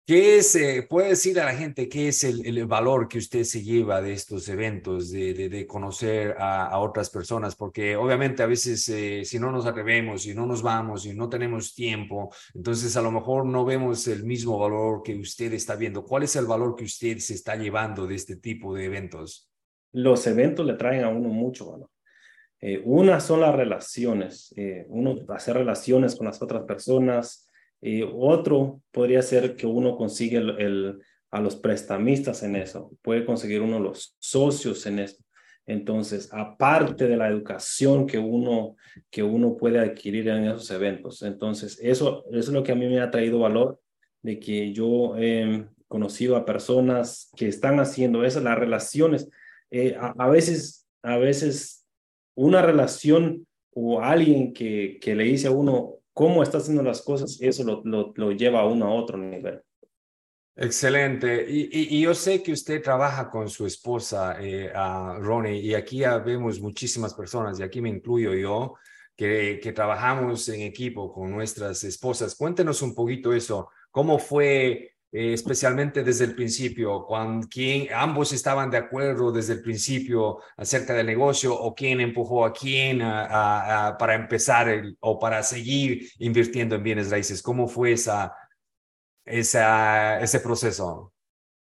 ¿Qué 0.08 0.38
es, 0.38 0.54
eh, 0.54 0.86
puede 0.88 1.10
decir 1.10 1.38
a 1.38 1.44
la 1.44 1.52
gente 1.52 1.86
qué 1.86 2.08
es 2.08 2.24
el, 2.24 2.46
el, 2.46 2.64
valor 2.64 3.08
que 3.08 3.18
usted 3.18 3.44
se 3.44 3.62
lleva 3.62 4.00
de 4.00 4.14
estos 4.14 4.48
eventos, 4.48 5.10
de, 5.10 5.34
de, 5.34 5.66
conocer 5.66 6.34
a, 6.38 6.68
a, 6.68 6.78
otras 6.78 7.10
personas? 7.10 7.54
Porque 7.54 7.94
obviamente 7.94 8.42
a 8.42 8.46
veces 8.46 8.88
eh, 8.88 9.22
si 9.26 9.38
no 9.38 9.52
nos 9.52 9.66
atrevemos, 9.66 10.24
y 10.24 10.32
no 10.32 10.46
nos 10.46 10.62
vamos 10.62 11.04
y 11.04 11.12
no 11.12 11.28
tenemos 11.28 11.74
tiempo, 11.74 12.30
entonces 12.54 12.96
a 12.96 13.02
lo 13.02 13.10
mejor 13.10 13.44
no 13.44 13.66
vemos 13.66 14.08
el 14.08 14.24
mismo 14.24 14.58
valor 14.58 15.02
que 15.02 15.14
usted 15.14 15.52
está 15.52 15.76
viendo. 15.76 16.06
¿Cuál 16.06 16.22
es 16.22 16.36
el 16.36 16.46
valor 16.46 16.74
que 16.74 16.84
usted 16.84 17.18
se 17.18 17.34
está 17.34 17.56
llevando 17.56 18.06
de 18.06 18.14
este 18.14 18.36
tipo 18.36 18.74
de 18.74 18.86
eventos? 18.86 19.50
Los 19.92 20.26
eventos 20.26 20.64
le 20.64 20.72
traen 20.72 21.04
a 21.04 21.10
uno 21.10 21.28
mucho 21.28 21.70
valor. 21.70 21.90
Eh, 22.62 22.80
una 22.82 23.20
son 23.20 23.42
las 23.42 23.54
relaciones, 23.54 24.54
eh, 24.56 24.86
uno 24.88 25.18
hacer 25.28 25.58
relaciones 25.58 26.16
con 26.16 26.28
las 26.28 26.40
otras 26.40 26.62
personas, 26.62 27.47
otro 28.14 28.80
podría 28.90 29.22
ser 29.22 29.56
que 29.56 29.66
uno 29.66 29.96
consigue 29.96 30.38
el, 30.38 30.98
a 31.30 31.40
los 31.40 31.56
prestamistas 31.56 32.42
en 32.42 32.56
eso, 32.56 32.90
puede 33.02 33.24
conseguir 33.24 33.62
uno 33.62 33.78
los 33.78 34.16
socios 34.18 34.86
en 34.86 35.00
eso. 35.00 35.22
Entonces, 35.66 36.30
aparte 36.32 37.06
de 37.06 37.16
la 37.16 37.28
educación 37.28 38.06
que 38.06 38.18
uno, 38.18 38.76
que 39.10 39.22
uno 39.22 39.54
puede 39.54 39.78
adquirir 39.78 40.26
en 40.28 40.44
esos 40.44 40.70
eventos. 40.70 41.22
Entonces, 41.22 41.78
eso, 41.82 42.24
eso 42.30 42.38
es 42.38 42.48
lo 42.48 42.62
que 42.62 42.72
a 42.72 42.74
mí 42.74 42.86
me 42.86 43.00
ha 43.00 43.10
traído 43.10 43.40
valor, 43.40 43.78
de 44.22 44.40
que 44.40 44.72
yo 44.72 45.16
he 45.18 45.66
conocido 45.86 46.36
a 46.36 46.46
personas 46.46 47.30
que 47.36 47.48
están 47.48 47.80
haciendo 47.80 48.24
eso, 48.24 48.40
las 48.40 48.58
relaciones. 48.58 49.28
Eh, 49.70 49.94
a, 50.00 50.14
a, 50.18 50.28
veces, 50.28 50.88
a 51.02 51.18
veces 51.18 51.86
una 52.34 52.62
relación 52.62 53.46
o 53.74 54.00
alguien 54.00 54.54
que, 54.54 54.98
que 55.00 55.14
le 55.14 55.24
dice 55.24 55.48
a 55.48 55.50
uno, 55.50 55.97
cómo 56.18 56.42
está 56.42 56.58
haciendo 56.58 56.82
las 56.82 57.00
cosas, 57.02 57.38
eso 57.40 57.62
lo, 57.62 58.12
lo, 58.16 58.32
lleva 58.32 58.62
a 58.62 58.66
uno 58.66 58.86
a 58.86 58.92
otro 58.92 59.16
nivel. 59.16 59.62
Excelente. 60.56 61.46
Y, 61.48 61.96
y, 61.96 62.00
yo 62.00 62.12
sé 62.12 62.42
que 62.42 62.50
usted 62.50 62.82
trabaja 62.82 63.30
con 63.30 63.48
su 63.48 63.64
esposa, 63.64 64.36
eh, 64.40 64.68
uh, 64.74 65.22
Ronnie, 65.22 65.60
y 65.60 65.74
aquí 65.74 65.98
ya 65.98 66.18
vemos 66.18 66.60
muchísimas 66.60 67.14
personas, 67.14 67.60
y 67.60 67.62
aquí 67.62 67.80
me 67.80 67.90
incluyo 67.90 68.34
yo, 68.34 68.74
que, 69.14 69.60
que 69.62 69.72
trabajamos 69.72 70.48
en 70.48 70.62
equipo 70.62 71.12
con 71.12 71.30
nuestras 71.30 71.84
esposas. 71.84 72.34
Cuéntenos 72.34 72.82
un 72.82 72.96
poquito 72.96 73.32
eso. 73.32 73.70
¿Cómo 73.92 74.18
fue 74.18 74.96
eh, 75.10 75.32
especialmente 75.32 76.04
desde 76.04 76.26
el 76.26 76.34
principio, 76.34 77.04
cuando 77.06 77.46
quién, 77.48 77.88
ambos 77.94 78.32
estaban 78.32 78.70
de 78.70 78.76
acuerdo 78.76 79.32
desde 79.32 79.54
el 79.54 79.62
principio 79.62 80.38
acerca 80.56 80.94
del 80.94 81.06
negocio 81.06 81.58
o 81.58 81.74
quién 81.74 82.00
empujó 82.00 82.44
a 82.44 82.52
quién 82.52 83.00
a, 83.00 83.24
a, 83.24 83.86
a, 83.88 83.98
para 83.98 84.14
empezar 84.14 84.68
el, 84.68 84.96
o 85.00 85.18
para 85.18 85.42
seguir 85.42 86.08
invirtiendo 86.18 86.74
en 86.76 86.82
bienes 86.82 87.10
raíces. 87.10 87.42
¿Cómo 87.42 87.68
fue 87.68 87.92
esa, 87.92 88.34
esa, 89.24 90.20
ese 90.20 90.40
proceso? 90.40 91.12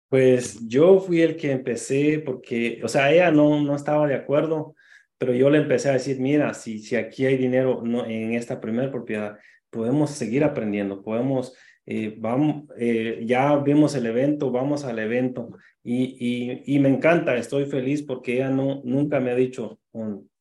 Pues 0.08 0.68
yo 0.68 1.00
fui 1.00 1.22
el 1.22 1.36
que 1.36 1.50
empecé 1.50 2.18
porque, 2.24 2.80
o 2.84 2.88
sea, 2.88 3.10
ella 3.10 3.30
no, 3.30 3.60
no 3.62 3.74
estaba 3.74 4.06
de 4.06 4.14
acuerdo, 4.14 4.74
pero 5.18 5.32
yo 5.32 5.48
le 5.48 5.58
empecé 5.58 5.88
a 5.88 5.94
decir, 5.94 6.20
mira, 6.20 6.52
si, 6.52 6.80
si 6.80 6.96
aquí 6.96 7.24
hay 7.24 7.36
dinero 7.36 7.80
no, 7.82 8.04
en 8.04 8.34
esta 8.34 8.60
primera 8.60 8.90
propiedad, 8.90 9.38
podemos 9.70 10.10
seguir 10.10 10.44
aprendiendo, 10.44 11.02
podemos 11.02 11.56
eh, 11.86 12.14
vamos, 12.18 12.64
eh, 12.78 13.22
ya 13.26 13.56
vimos 13.56 13.94
el 13.94 14.06
evento, 14.06 14.50
vamos 14.52 14.84
al 14.84 14.98
evento 14.98 15.50
y, 15.82 16.62
y, 16.64 16.78
me 16.78 16.88
encanta, 16.88 17.36
estoy 17.36 17.66
feliz 17.66 18.02
porque 18.02 18.34
ella 18.34 18.50
no, 18.50 18.82
nunca 18.84 19.18
me 19.18 19.32
ha 19.32 19.34
dicho, 19.34 19.80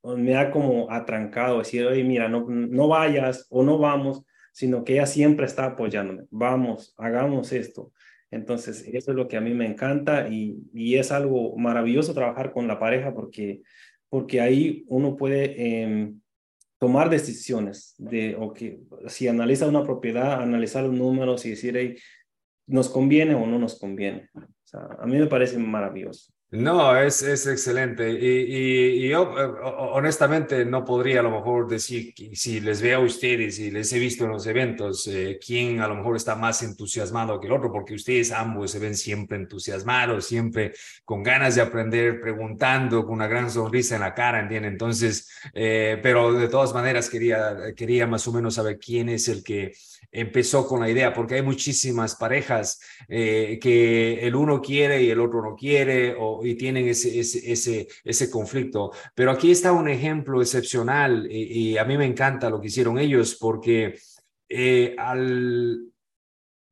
me 0.04 0.36
ha 0.38 0.52
como 0.52 0.92
atrancado, 0.92 1.60
decir, 1.60 1.86
oye, 1.86 2.04
mira, 2.04 2.30
no, 2.30 2.46
no 2.48 2.88
vayas 2.88 3.48
o 3.50 3.64
no 3.64 3.80
vamos, 3.80 4.24
sino 4.52 4.84
que 4.84 4.94
ella 4.94 5.08
siempre 5.08 5.46
está 5.48 5.66
apoyándome, 5.66 6.26
vamos, 6.30 6.94
hagamos 6.98 7.52
esto. 7.54 7.92
Entonces, 8.30 8.88
eso 8.88 9.12
es 9.12 9.18
lo 9.18 9.28
que 9.28 9.36
a 9.36 9.42
mí 9.42 9.54
me 9.54 9.66
encanta 9.66 10.30
y, 10.30 10.58
y 10.74 10.96
es 10.96 11.12
algo 11.12 11.58
maravilloso 11.58 12.14
trabajar 12.14 12.54
con 12.54 12.68
la 12.68 12.80
pareja 12.80 13.14
porque, 13.14 13.62
porque 14.10 14.42
ahí 14.42 14.86
uno 14.88 15.18
puede... 15.18 15.56
Eh, 15.58 16.14
tomar 16.82 17.12
decisiones 17.12 17.94
de, 18.00 18.36
o 18.36 18.52
que 18.54 18.80
si 19.08 19.28
analiza 19.28 19.68
una 19.68 19.84
propiedad, 19.84 20.42
analizar 20.42 20.84
los 20.84 20.94
números 20.94 21.46
y 21.46 21.52
decir, 21.52 21.78
hey, 21.78 21.96
¿nos 22.66 22.90
conviene 22.90 23.36
o 23.36 23.46
no 23.46 23.60
nos 23.60 23.78
conviene? 23.78 24.32
A 24.74 25.06
mí 25.06 25.16
me 25.18 25.28
parece 25.28 25.60
maravilloso. 25.60 26.34
No, 26.54 26.98
es, 26.98 27.22
es 27.22 27.48
excelente. 27.48 28.12
Y, 28.12 29.06
y, 29.06 29.10
yo 29.10 29.24
eh, 29.40 29.52
honestamente 29.94 30.66
no 30.66 30.84
podría 30.84 31.22
a 31.22 31.24
lo 31.24 31.32
mejor 31.32 31.66
decir 31.66 32.14
si 32.34 32.60
les 32.60 32.82
veo 32.82 33.00
a 33.00 33.06
ustedes 33.06 33.58
y 33.60 33.72
les 33.72 33.94
he 33.94 34.00
visto 34.00 34.26
en 34.26 34.32
los 34.32 34.46
eventos, 34.48 35.08
eh, 35.08 35.40
quién 35.44 35.80
a 35.80 35.88
lo 35.88 35.96
mejor 35.96 36.18
está 36.18 36.36
más 36.36 36.62
entusiasmado 36.62 37.40
que 37.40 37.48
el 37.48 37.54
otro, 37.54 37.72
porque 37.72 37.94
ustedes 37.94 38.34
ambos 38.34 38.72
se 38.72 38.80
ven 38.80 38.98
siempre 38.98 39.38
entusiasmados, 39.38 40.26
siempre 40.26 40.74
con 41.06 41.24
ganas 41.24 41.56
de 41.56 41.62
aprender, 41.62 42.20
preguntando, 42.20 43.06
con 43.06 43.14
una 43.14 43.28
gran 43.28 43.50
sonrisa 43.50 43.96
en 43.96 44.02
la 44.02 44.14
cara, 44.14 44.42
¿entienden? 44.42 44.74
Entonces, 44.74 45.30
eh, 45.54 46.00
pero 46.04 46.34
de 46.34 46.50
todas 46.50 46.74
maneras 46.74 47.10
quería, 47.10 47.74
quería 47.78 48.08
más 48.08 48.28
o 48.28 48.34
menos 48.34 48.56
saber 48.56 48.78
quién 48.78 49.08
es 49.08 49.30
el 49.30 49.42
que 49.42 49.72
empezó 50.12 50.68
con 50.68 50.82
la 50.82 50.90
idea, 50.90 51.14
porque 51.14 51.36
hay 51.36 51.42
muchísimas 51.42 52.16
parejas 52.16 52.82
eh, 53.08 53.58
que 53.62 54.20
el 54.20 54.36
uno 54.36 54.62
quiere 54.62 55.02
y 55.02 55.10
el 55.10 55.20
otro 55.22 55.42
no 55.42 55.56
quiere, 55.56 56.16
o, 56.18 56.41
y 56.44 56.56
tienen 56.56 56.88
ese, 56.88 57.20
ese, 57.20 57.88
ese, 58.04 58.30
conflicto. 58.30 58.92
Pero 59.16 59.32
aquí 59.32 59.52
está 59.52 59.72
un 59.72 59.90
ejemplo 59.90 60.42
excepcional 60.42 61.28
y, 61.30 61.78
a 61.78 61.86
mí 61.86 61.98
me 61.98 62.06
encanta 62.06 62.50
lo 62.50 62.60
que 62.60 62.68
hicieron 62.68 62.98
ellos, 63.00 63.38
porque 63.40 63.96
eh, 64.50 64.96
al, 64.98 65.92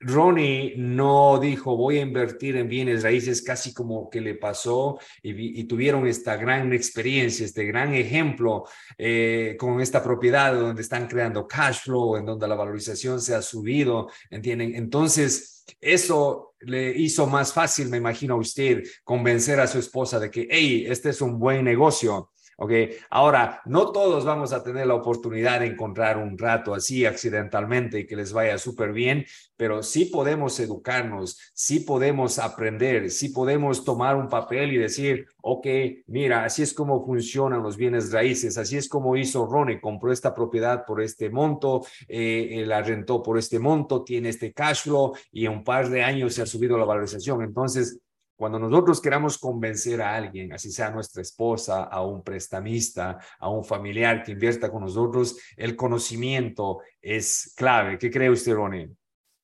Ronnie 0.01 0.75
no 0.77 1.39
dijo 1.39 1.75
voy 1.75 1.97
a 1.97 2.01
invertir 2.01 2.55
en 2.55 2.69
bienes 2.69 3.03
raíces 3.03 3.41
casi 3.41 3.73
como 3.73 4.09
que 4.09 4.21
le 4.21 4.35
pasó 4.35 4.97
y, 5.21 5.59
y 5.59 5.63
tuvieron 5.65 6.07
esta 6.07 6.37
gran 6.37 6.71
experiencia, 6.71 7.45
este 7.45 7.65
gran 7.65 7.93
ejemplo 7.93 8.63
eh, 8.97 9.57
con 9.59 9.81
esta 9.81 10.01
propiedad 10.01 10.53
donde 10.53 10.81
están 10.81 11.07
creando 11.07 11.45
cash 11.45 11.81
flow, 11.83 12.15
en 12.15 12.25
donde 12.25 12.47
la 12.47 12.55
valorización 12.55 13.19
se 13.21 13.35
ha 13.35 13.41
subido, 13.41 14.09
¿entienden? 14.29 14.73
Entonces, 14.75 15.65
eso 15.81 16.48
le 16.61 16.91
hizo 16.97 17.27
más 17.27 17.53
fácil, 17.53 17.89
me 17.89 17.97
imagino 17.97 18.35
a 18.35 18.37
usted, 18.37 18.83
convencer 19.03 19.59
a 19.59 19.67
su 19.67 19.79
esposa 19.79 20.19
de 20.19 20.29
que, 20.29 20.47
hey, 20.49 20.85
este 20.87 21.09
es 21.09 21.21
un 21.21 21.39
buen 21.39 21.63
negocio. 21.63 22.31
¿Ok? 22.59 22.71
Ahora, 23.09 23.61
no 23.65 23.91
todos 23.91 24.25
vamos 24.25 24.51
a 24.51 24.61
tener 24.63 24.85
la 24.85 24.95
oportunidad 24.95 25.61
de 25.61 25.67
encontrar 25.67 26.17
un 26.17 26.37
rato 26.37 26.73
así 26.73 27.05
accidentalmente 27.05 27.99
y 27.99 28.05
que 28.05 28.17
les 28.17 28.33
vaya 28.33 28.57
súper 28.57 28.91
bien, 28.91 29.25
pero 29.55 29.81
sí 29.81 30.05
podemos 30.05 30.59
educarnos, 30.59 31.39
sí 31.53 31.79
podemos 31.79 32.37
aprender, 32.37 33.11
sí 33.11 33.29
podemos 33.29 33.85
tomar 33.85 34.17
un 34.17 34.27
papel 34.27 34.73
y 34.73 34.77
decir, 34.77 35.25
ok, 35.41 35.67
mira, 36.07 36.43
así 36.43 36.61
es 36.61 36.73
como 36.73 37.05
funcionan 37.05 37.63
los 37.63 37.77
bienes 37.77 38.11
raíces, 38.11 38.57
así 38.57 38.75
es 38.75 38.89
como 38.89 39.15
hizo 39.15 39.45
Ronnie, 39.45 39.79
compró 39.79 40.11
esta 40.11 40.33
propiedad 40.33 40.85
por 40.85 41.01
este 41.01 41.29
monto, 41.29 41.85
eh, 42.09 42.63
la 42.67 42.81
rentó 42.81 43.23
por 43.23 43.37
este 43.37 43.57
monto, 43.57 44.03
tiene 44.03 44.29
este 44.29 44.51
cash 44.51 44.83
flow 44.83 45.15
y 45.31 45.45
en 45.45 45.53
un 45.53 45.63
par 45.63 45.89
de 45.89 46.03
años 46.03 46.33
se 46.33 46.41
ha 46.41 46.45
subido 46.45 46.77
la 46.77 46.85
valorización. 46.85 47.41
Entonces, 47.41 47.99
cuando 48.39 48.57
nosotros 48.57 49.01
queramos 49.01 49.37
convencer 49.37 50.01
a 50.01 50.15
alguien, 50.15 50.53
así 50.53 50.71
sea 50.71 50.91
nuestra 50.91 51.21
esposa, 51.21 51.83
a 51.83 52.05
un 52.05 52.23
prestamista, 52.23 53.19
a 53.37 53.49
un 53.49 53.65
familiar 53.65 54.23
que 54.23 54.31
invierta 54.31 54.71
con 54.71 54.83
nosotros, 54.83 55.37
el 55.57 55.75
conocimiento 55.75 56.79
es 57.01 57.53
clave. 57.57 57.97
¿Qué 57.97 58.09
cree 58.09 58.29
usted, 58.29 58.53
Ronnie? 58.53 58.91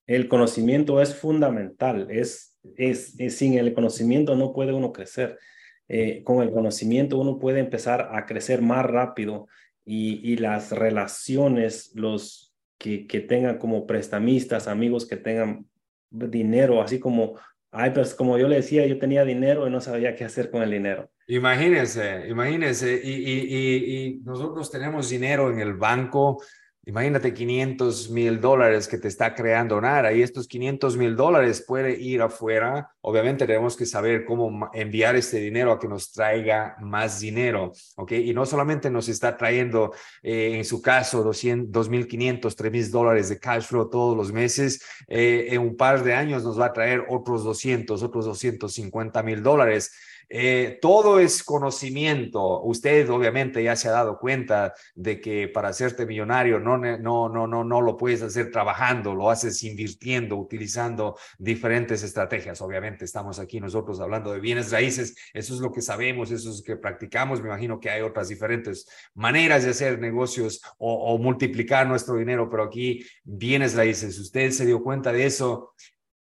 El 0.07 0.29
conocimiento 0.29 1.01
es 1.01 1.13
fundamental. 1.13 2.07
Es, 2.09 2.57
es, 2.77 3.17
sin 3.37 3.57
el 3.57 3.73
conocimiento 3.73 4.33
no 4.33 4.53
puede 4.53 4.71
uno 4.71 4.93
crecer. 4.93 5.39
Eh, 5.89 6.23
con 6.23 6.41
el 6.41 6.53
conocimiento 6.53 7.17
uno 7.17 7.37
puede 7.37 7.59
empezar 7.59 8.11
a 8.13 8.25
crecer 8.25 8.61
más 8.61 8.85
rápido 8.85 9.47
y, 9.83 10.21
y 10.23 10.37
las 10.37 10.71
relaciones, 10.71 11.91
los 11.95 12.55
que, 12.77 13.07
que 13.07 13.19
tengan 13.19 13.57
como 13.57 13.87
prestamistas, 13.87 14.69
amigos 14.69 15.05
que 15.05 15.17
tengan 15.17 15.67
dinero, 16.09 16.81
así 16.81 16.97
como 16.97 17.35
Ay, 17.77 17.91
pues 17.91 18.15
como 18.15 18.37
yo 18.37 18.47
le 18.47 18.55
decía, 18.55 18.85
yo 18.87 18.97
tenía 18.97 19.25
dinero 19.25 19.67
y 19.67 19.69
no 19.69 19.81
sabía 19.81 20.15
qué 20.15 20.23
hacer 20.23 20.49
con 20.49 20.63
el 20.63 20.71
dinero. 20.71 21.11
Imagínense, 21.27 22.25
imagínense, 22.29 23.01
y, 23.03 24.05
y, 24.07 24.21
nosotros 24.23 24.71
tenemos 24.71 25.09
dinero 25.09 25.51
en 25.51 25.59
el 25.59 25.73
banco 25.73 26.41
Imagínate 26.87 27.33
500 27.33 28.11
mil 28.11 28.39
dólares 28.39 28.87
que 28.87 28.99
te 28.99 29.07
está 29.07 29.33
creando 29.33 29.81
Nara 29.81 30.13
y 30.13 30.21
estos 30.21 30.47
500 30.47 30.97
mil 30.97 31.15
dólares 31.15 31.63
puede 31.67 31.99
ir 31.99 32.21
afuera. 32.21 32.91
Obviamente 33.01 33.47
tenemos 33.47 33.75
que 33.75 33.87
saber 33.87 34.23
cómo 34.23 34.69
enviar 34.71 35.15
este 35.15 35.37
dinero 35.37 35.71
a 35.71 35.79
que 35.79 35.87
nos 35.87 36.11
traiga 36.11 36.75
más 36.79 37.19
dinero, 37.19 37.71
¿ok? 37.95 38.11
Y 38.11 38.35
no 38.35 38.45
solamente 38.45 38.91
nos 38.91 39.09
está 39.09 39.35
trayendo, 39.35 39.93
eh, 40.21 40.57
en 40.57 40.63
su 40.63 40.79
caso, 40.79 41.23
200, 41.23 41.71
2.500, 41.89 42.55
3.000 42.55 42.91
dólares 42.91 43.29
de 43.29 43.39
cash 43.39 43.63
flow 43.63 43.89
todos 43.89 44.15
los 44.15 44.31
meses. 44.31 44.79
Eh, 45.07 45.47
en 45.49 45.61
un 45.61 45.75
par 45.75 46.03
de 46.03 46.13
años 46.13 46.43
nos 46.43 46.59
va 46.59 46.67
a 46.67 46.73
traer 46.73 47.03
otros 47.09 47.43
200, 47.43 48.03
otros 48.03 48.25
250 48.25 49.23
mil 49.23 49.41
dólares. 49.41 49.91
Eh, 50.29 50.79
todo 50.81 51.19
es 51.19 51.43
conocimiento. 51.43 52.61
Usted 52.63 53.09
obviamente 53.09 53.63
ya 53.63 53.75
se 53.75 53.87
ha 53.87 53.91
dado 53.91 54.17
cuenta 54.17 54.73
de 54.95 55.21
que 55.21 55.47
para 55.47 55.69
hacerte 55.69 56.05
millonario 56.05 56.59
no, 56.59 56.77
no, 56.77 57.29
no, 57.29 57.47
no, 57.47 57.63
no 57.63 57.81
lo 57.81 57.97
puedes 57.97 58.21
hacer 58.21 58.51
trabajando, 58.51 59.13
lo 59.13 59.29
haces 59.29 59.63
invirtiendo, 59.63 60.37
utilizando 60.37 61.17
diferentes 61.37 62.03
estrategias. 62.03 62.61
Obviamente 62.61 63.05
estamos 63.05 63.39
aquí 63.39 63.59
nosotros 63.59 63.99
hablando 63.99 64.31
de 64.31 64.39
bienes 64.39 64.71
raíces. 64.71 65.15
Eso 65.33 65.53
es 65.53 65.59
lo 65.59 65.71
que 65.71 65.81
sabemos, 65.81 66.31
eso 66.31 66.49
es 66.49 66.57
lo 66.57 66.63
que 66.63 66.77
practicamos. 66.77 67.41
Me 67.41 67.47
imagino 67.47 67.79
que 67.79 67.89
hay 67.89 68.01
otras 68.01 68.29
diferentes 68.29 68.87
maneras 69.13 69.63
de 69.63 69.71
hacer 69.71 69.99
negocios 69.99 70.61
o, 70.77 71.13
o 71.13 71.17
multiplicar 71.17 71.87
nuestro 71.87 72.15
dinero, 72.15 72.49
pero 72.49 72.63
aquí 72.63 73.05
bienes 73.23 73.75
raíces. 73.75 74.17
Usted 74.19 74.51
se 74.51 74.65
dio 74.65 74.81
cuenta 74.81 75.11
de 75.11 75.25
eso 75.25 75.73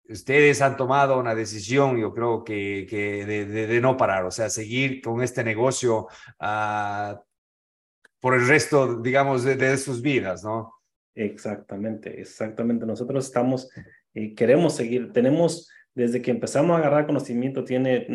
ustedes 0.09 0.63
han 0.63 0.77
tomado 0.77 1.19
una 1.19 1.35
decisión, 1.35 1.99
yo 1.99 2.13
creo 2.13 2.45
que, 2.45 2.87
que 2.89 3.27
de, 3.27 3.47
de, 3.47 3.81
no 3.81 3.97
parar, 3.97 4.25
o 4.25 4.31
sea, 4.31 4.49
seguir 4.49 5.01
con 5.01 5.23
este 5.23 5.43
negocio 5.45 6.07
uh, 6.41 7.17
por 8.21 8.35
el 8.35 8.47
resto, 8.47 9.01
digamos, 9.01 9.45
de, 9.45 9.57
de, 9.57 9.77
sus 9.77 10.03
vidas, 10.03 10.45
¿no? 10.45 10.73
Exactamente, 11.15 12.21
exactamente. 12.21 12.87
Nosotros 12.87 13.27
estamos, 13.27 13.71
eh, 14.15 14.35
queremos 14.35 14.75
seguir, 14.75 15.13
tenemos, 15.13 15.71
desde 15.95 16.21
que 16.23 16.31
empezamos 16.31 16.77
a 16.77 16.79
agarrar 16.79 17.07
conocimiento, 17.07 17.65
tiene 17.65 18.07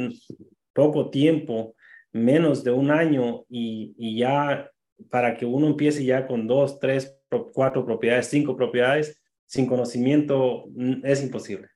poco 0.73 1.09
tiempo, 1.09 1.75
menos 2.11 2.63
de 2.63 2.71
un 2.71 2.91
año, 2.91 3.45
y, 3.49 3.95
y 3.97 4.19
ya 4.19 4.69
para 5.09 5.35
que 5.35 5.45
uno 5.45 5.67
empiece 5.67 6.03
ya 6.03 6.27
con 6.27 6.47
dos, 6.47 6.79
tres, 6.79 7.17
cuatro 7.53 7.85
propiedades, 7.85 8.27
cinco 8.27 8.55
propiedades, 8.55 9.21
sin 9.45 9.65
conocimiento 9.65 10.65
es 11.03 11.23
imposible. 11.23 11.67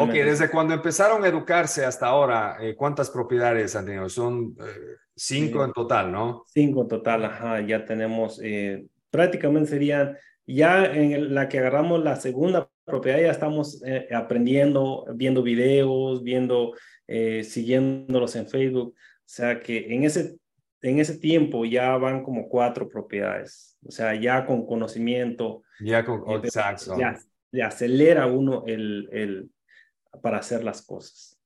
Ok, 0.00 0.12
desde 0.12 0.50
cuando 0.50 0.74
empezaron 0.74 1.24
a 1.24 1.28
educarse 1.28 1.84
hasta 1.84 2.06
ahora, 2.06 2.56
eh, 2.60 2.74
¿cuántas 2.74 3.10
propiedades 3.10 3.74
han 3.76 3.86
tenido? 3.86 4.08
Son 4.08 4.56
eh, 4.60 4.96
cinco 5.14 5.64
en 5.64 5.72
total, 5.72 6.12
¿no? 6.12 6.44
Cinco 6.46 6.82
en 6.82 6.88
total, 6.88 7.24
ajá, 7.24 7.60
ya 7.60 7.84
tenemos, 7.84 8.40
eh, 8.42 8.86
prácticamente 9.10 9.70
serían, 9.70 10.16
ya 10.46 10.84
en 10.84 11.34
la 11.34 11.48
que 11.48 11.58
agarramos 11.58 12.02
la 12.02 12.16
segunda 12.16 12.70
propiedad, 12.84 13.20
ya 13.20 13.30
estamos 13.30 13.82
aprendiendo, 14.14 15.06
viendo 15.14 15.42
videos, 15.42 16.22
viendo, 16.22 16.74
siguiéndolos 17.06 18.36
en 18.36 18.46
Facebook, 18.46 18.94
o 18.94 19.22
sea 19.24 19.60
que 19.60 19.94
en 19.94 20.04
ese, 20.04 20.36
en 20.82 20.98
ese 20.98 21.18
tiempo 21.18 21.64
ya 21.64 21.96
van 21.96 22.22
como 22.22 22.46
cuatro 22.48 22.88
propiedades, 22.88 23.78
o 23.86 23.90
sea, 23.90 24.14
ya 24.14 24.44
con 24.44 24.66
conocimiento. 24.66 25.62
Ya 25.80 26.04
con, 26.04 26.30
exacto. 26.44 26.96
Ya, 26.98 27.18
ya 27.50 27.68
acelera 27.68 28.26
uno 28.26 28.64
el, 28.66 29.08
el 29.10 29.50
para 30.22 30.38
hacer 30.38 30.64
las 30.64 30.82
cosas. 30.82 31.38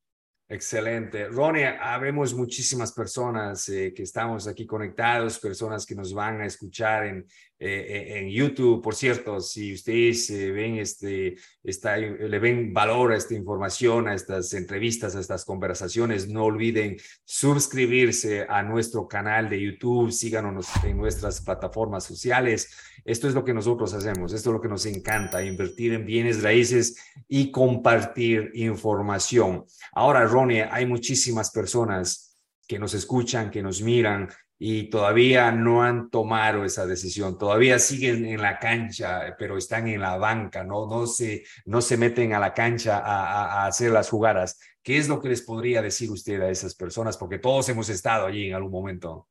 Excelente. 0.51 1.29
Ronnie, 1.29 1.67
habemos 1.67 2.33
muchísimas 2.33 2.93
personas 2.93 3.69
eh, 3.69 3.93
que 3.95 4.03
estamos 4.03 4.47
aquí 4.47 4.67
conectados, 4.67 5.39
personas 5.39 5.85
que 5.85 5.95
nos 5.95 6.15
van 6.15 6.41
a 6.41 6.47
escuchar 6.47 7.05
en, 7.05 7.27
eh, 7.61 7.87
eh, 7.89 8.19
en 8.19 8.29
YouTube. 8.29 8.83
Por 8.83 8.95
cierto, 8.95 9.41
si 9.41 9.75
ustedes 9.75 10.31
ven 10.31 10.79
este, 10.79 11.37
está, 11.63 11.97
le 11.97 12.39
ven 12.39 12.73
valor 12.73 13.13
a 13.13 13.17
esta 13.17 13.35
información, 13.35 14.09
a 14.09 14.15
estas 14.15 14.55
entrevistas, 14.55 15.17
a 15.17 15.21
estas 15.21 15.45
conversaciones, 15.45 16.29
no 16.29 16.45
olviden 16.45 16.97
suscribirse 17.25 18.47
a 18.49 18.63
nuestro 18.63 19.09
canal 19.09 19.49
de 19.49 19.61
YouTube, 19.61 20.13
síganos 20.13 20.69
en 20.85 20.97
nuestras 20.97 21.41
plataformas 21.41 22.05
sociales. 22.05 22.71
Esto 23.05 23.29
es 23.29 23.35
lo 23.35 23.45
que 23.45 23.55
nosotros 23.55 23.93
hacemos, 23.95 24.33
esto 24.33 24.51
es 24.51 24.55
lo 24.55 24.61
que 24.61 24.69
nos 24.69 24.87
encanta, 24.87 25.43
invertir 25.43 25.95
en 25.95 26.07
bienes 26.07 26.43
raíces 26.43 26.97
y 27.27 27.51
compartir 27.51 28.51
información. 28.55 29.65
Ahora, 29.93 30.29
hay 30.71 30.87
muchísimas 30.87 31.51
personas 31.51 32.37
que 32.67 32.79
nos 32.79 32.95
escuchan, 32.95 33.51
que 33.51 33.63
nos 33.63 33.81
miran 33.81 34.29
y 34.59 34.91
todavía 34.91 35.53
no 35.53 35.83
han 35.85 36.11
tomado 36.11 36.65
esa 36.65 36.85
decisión, 36.85 37.39
todavía 37.39 37.79
siguen 37.79 38.25
en 38.27 38.43
la 38.43 38.59
cancha, 38.59 39.37
pero 39.39 39.57
están 39.57 39.87
en 39.87 40.01
la 40.01 40.17
banca, 40.17 40.65
no, 40.65 40.89
no, 40.89 41.07
se, 41.07 41.45
no 41.65 41.81
se 41.81 41.97
meten 41.97 42.33
a 42.33 42.41
la 42.41 42.53
cancha 42.53 42.99
a, 42.99 43.67
hacer 43.67 43.93
las 43.93 44.11
jugadas. 44.11 44.59
¿Qué 44.83 44.99
es 44.99 45.09
lo 45.09 45.21
que 45.21 45.29
les 45.29 45.43
podría 45.43 45.81
decir 45.81 46.11
usted 46.11 46.41
a 46.41 46.51
esas 46.51 46.75
personas? 46.75 47.17
Porque 47.17 47.39
todos 47.39 47.69
hemos 47.69 47.89
estado 47.89 48.27
allí 48.27 48.49
en 48.49 48.55
algún 48.55 48.73
momento. 48.73 49.29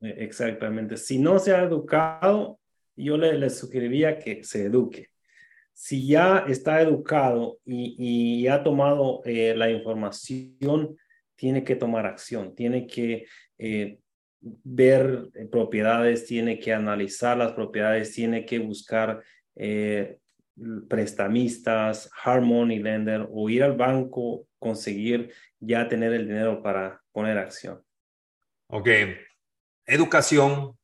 E, 0.00 0.24
exactamente. 0.24 0.96
Si 0.96 1.18
no 1.18 1.38
se 1.38 1.54
ha 1.54 1.62
educado, 1.62 2.58
yo 2.96 3.18
le, 3.18 3.50
sugeriría 3.50 4.18
que 4.18 4.44
se 4.44 4.64
eduque 4.64 5.10
si 5.76 6.06
ya 6.06 6.44
está 6.46 6.80
educado 6.80 7.58
y, 7.64 8.46
ha 8.46 8.62
tomado 8.62 9.22
eh, 9.24 9.54
la 9.56 9.68
información, 9.70 10.96
tiene 11.34 11.64
que 11.64 11.74
tomar 11.74 12.06
acción, 12.06 12.54
tiene 12.54 12.86
que 12.86 13.26
eh, 13.58 13.98
ver 14.62 15.30
eh, 15.34 15.46
propiedades, 15.46 16.26
tiene 16.26 16.58
que 16.58 16.72
analizar 16.72 17.36
las 17.36 17.52
propiedades, 17.52 18.12
tiene 18.12 18.44
que 18.44 18.58
buscar 18.58 19.22
prestamistas, 20.88 22.10
hard 22.24 22.42
money 22.42 22.78
lender 22.78 23.28
o 23.30 23.48
ir 23.48 23.62
al 23.62 23.76
banco, 23.76 24.46
conseguir 24.58 25.32
ya 25.60 25.88
tener 25.88 26.12
el 26.12 26.26
dinero 26.26 26.62
para 26.62 27.02
poner 27.12 27.38
acción. 27.38 27.82
Ok, 28.68 28.88
educación, 29.86 30.78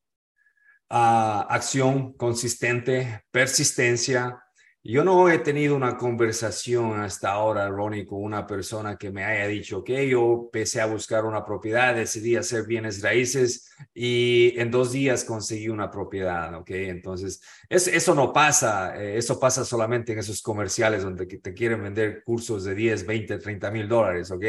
ah, 0.88 1.46
acción 1.48 2.12
consistente, 2.14 3.24
persistencia, 3.30 4.42
yo 4.82 5.04
no 5.04 5.28
he 5.28 5.38
tenido 5.38 5.76
una 5.76 5.98
conversación 5.98 7.00
hasta 7.00 7.32
ahora, 7.32 7.68
Ronnie, 7.68 8.06
con 8.06 8.22
una 8.22 8.46
persona 8.46 8.96
que 8.96 9.10
me 9.10 9.24
haya 9.24 9.46
dicho 9.46 9.84
que 9.84 10.08
yo 10.08 10.44
empecé 10.44 10.80
a 10.80 10.86
buscar 10.86 11.26
una 11.26 11.44
propiedad, 11.44 11.94
decidí 11.94 12.34
hacer 12.34 12.64
bienes 12.66 13.02
raíces 13.02 13.70
y 13.92 14.58
en 14.58 14.70
dos 14.70 14.92
días 14.92 15.24
conseguí 15.24 15.68
una 15.68 15.90
propiedad, 15.90 16.54
¿ok? 16.54 16.70
Entonces, 16.70 17.42
eso 17.68 18.14
no 18.14 18.32
pasa, 18.32 18.96
eh, 18.96 19.18
eso 19.18 19.38
pasa 19.38 19.66
solamente 19.66 20.12
en 20.12 20.20
esos 20.20 20.40
comerciales 20.40 21.02
donde 21.02 21.26
te 21.26 21.52
quieren 21.52 21.82
vender 21.82 22.22
cursos 22.24 22.64
de 22.64 22.74
10, 22.74 23.06
20, 23.06 23.38
30 23.38 23.70
mil 23.70 23.86
dólares, 23.86 24.30
¿ok? 24.30 24.44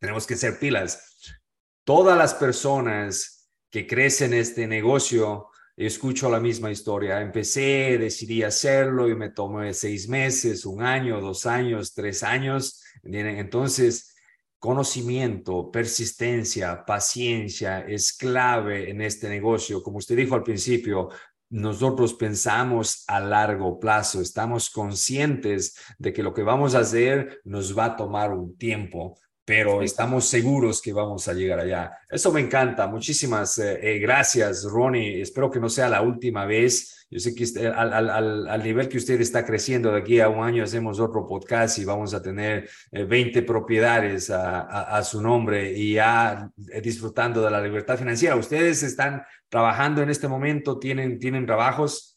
Tenemos 0.00 0.26
que 0.26 0.34
ser 0.34 0.58
pilas. 0.58 1.38
Todas 1.84 2.18
las 2.18 2.34
personas 2.34 3.48
que 3.70 3.86
crecen 3.86 4.34
este 4.34 4.66
negocio 4.66 5.50
escucho 5.76 6.30
la 6.30 6.40
misma 6.40 6.70
historia. 6.70 7.20
Empecé, 7.20 7.98
decidí 7.98 8.42
hacerlo 8.42 9.08
y 9.08 9.14
me 9.14 9.30
tomé 9.30 9.74
seis 9.74 10.08
meses, 10.08 10.64
un 10.64 10.82
año, 10.82 11.20
dos 11.20 11.44
años, 11.46 11.92
tres 11.92 12.22
años. 12.22 12.82
Entonces, 13.02 14.14
conocimiento, 14.58 15.70
persistencia, 15.70 16.84
paciencia 16.84 17.80
es 17.80 18.16
clave 18.16 18.90
en 18.90 19.02
este 19.02 19.28
negocio. 19.28 19.82
Como 19.82 19.98
usted 19.98 20.16
dijo 20.16 20.34
al 20.34 20.42
principio, 20.42 21.10
nosotros 21.48 22.14
pensamos 22.14 23.04
a 23.06 23.20
largo 23.20 23.78
plazo, 23.78 24.20
estamos 24.20 24.70
conscientes 24.70 25.76
de 25.98 26.12
que 26.12 26.22
lo 26.22 26.34
que 26.34 26.42
vamos 26.42 26.74
a 26.74 26.80
hacer 26.80 27.40
nos 27.44 27.76
va 27.78 27.84
a 27.84 27.96
tomar 27.96 28.32
un 28.32 28.56
tiempo 28.56 29.18
pero 29.46 29.80
estamos 29.80 30.28
seguros 30.28 30.82
que 30.82 30.92
vamos 30.92 31.28
a 31.28 31.32
llegar 31.32 31.60
allá. 31.60 31.96
Eso 32.10 32.32
me 32.32 32.40
encanta. 32.40 32.88
Muchísimas 32.88 33.56
eh, 33.58 33.78
eh, 33.80 33.98
gracias, 34.00 34.64
Ronnie. 34.64 35.22
Espero 35.22 35.48
que 35.52 35.60
no 35.60 35.68
sea 35.68 35.88
la 35.88 36.02
última 36.02 36.44
vez 36.46 37.06
Yo 37.08 37.20
sé 37.20 37.32
que 37.32 37.44
al, 37.68 37.92
al, 37.92 38.48
al, 38.48 38.62
nivel 38.64 38.88
que 38.88 38.96
usted 38.96 39.20
está 39.20 39.46
creciendo, 39.46 39.92
de 39.92 40.00
aquí 40.00 40.18
a 40.18 40.28
un 40.28 40.44
año 40.44 40.64
hacemos 40.64 40.98
otro 40.98 41.24
podcast 41.28 41.78
y 41.78 41.84
vamos 41.84 42.12
a 42.12 42.20
tener 42.20 42.68
20 42.90 43.38
eh, 43.38 43.42
propiedades 43.42 44.30
a, 44.30 44.62
a, 44.62 44.98
a, 44.98 45.04
su 45.04 45.22
nombre 45.22 45.72
y 45.72 45.94
ya 45.94 46.50
eh, 46.72 46.80
disfrutando 46.80 47.40
de 47.40 47.50
la 47.52 47.60
libertad 47.60 47.96
financiera. 47.96 48.34
¿Ustedes 48.34 48.82
están 48.82 49.22
trabajando 49.48 50.02
en 50.02 50.10
este 50.10 50.26
momento? 50.26 50.80
¿Tienen, 50.80 51.20
tienen 51.20 51.46
trabajos? 51.46 52.15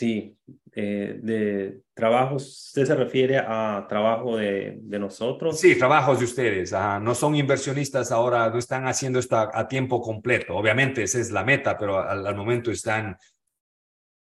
Sí, 0.00 0.34
eh, 0.72 1.20
de 1.22 1.82
trabajos, 1.92 2.68
¿usted 2.68 2.86
se 2.86 2.94
refiere 2.94 3.36
a 3.36 3.84
trabajo 3.86 4.34
de, 4.34 4.78
de 4.80 4.98
nosotros? 4.98 5.60
Sí, 5.60 5.76
trabajos 5.76 6.20
de 6.20 6.24
ustedes. 6.24 6.72
No 7.02 7.14
son 7.14 7.34
inversionistas 7.34 8.10
ahora, 8.10 8.48
no 8.48 8.58
están 8.58 8.88
haciendo 8.88 9.18
esto 9.18 9.36
a, 9.36 9.68
tiempo 9.68 10.00
completo. 10.00 10.56
Obviamente 10.56 11.02
esa 11.02 11.20
es 11.20 11.30
la 11.30 11.44
meta, 11.44 11.76
pero 11.76 12.00
al, 12.00 12.34
momento 12.34 12.70
están... 12.70 13.14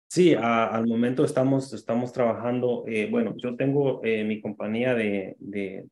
Sí, 0.09 0.35
al 0.35 0.85
momento 0.89 1.25
estamos, 1.25 1.73
estamos 1.73 2.13
trabajando. 2.13 2.83
Eh, 2.89 3.07
bueno, 3.09 3.35
yo 3.37 3.55
tengo 3.55 4.01
eh, 4.03 4.25
mi 4.25 4.41
compañía 4.41 4.95
de, 4.97 5.37
de, 5.39 5.87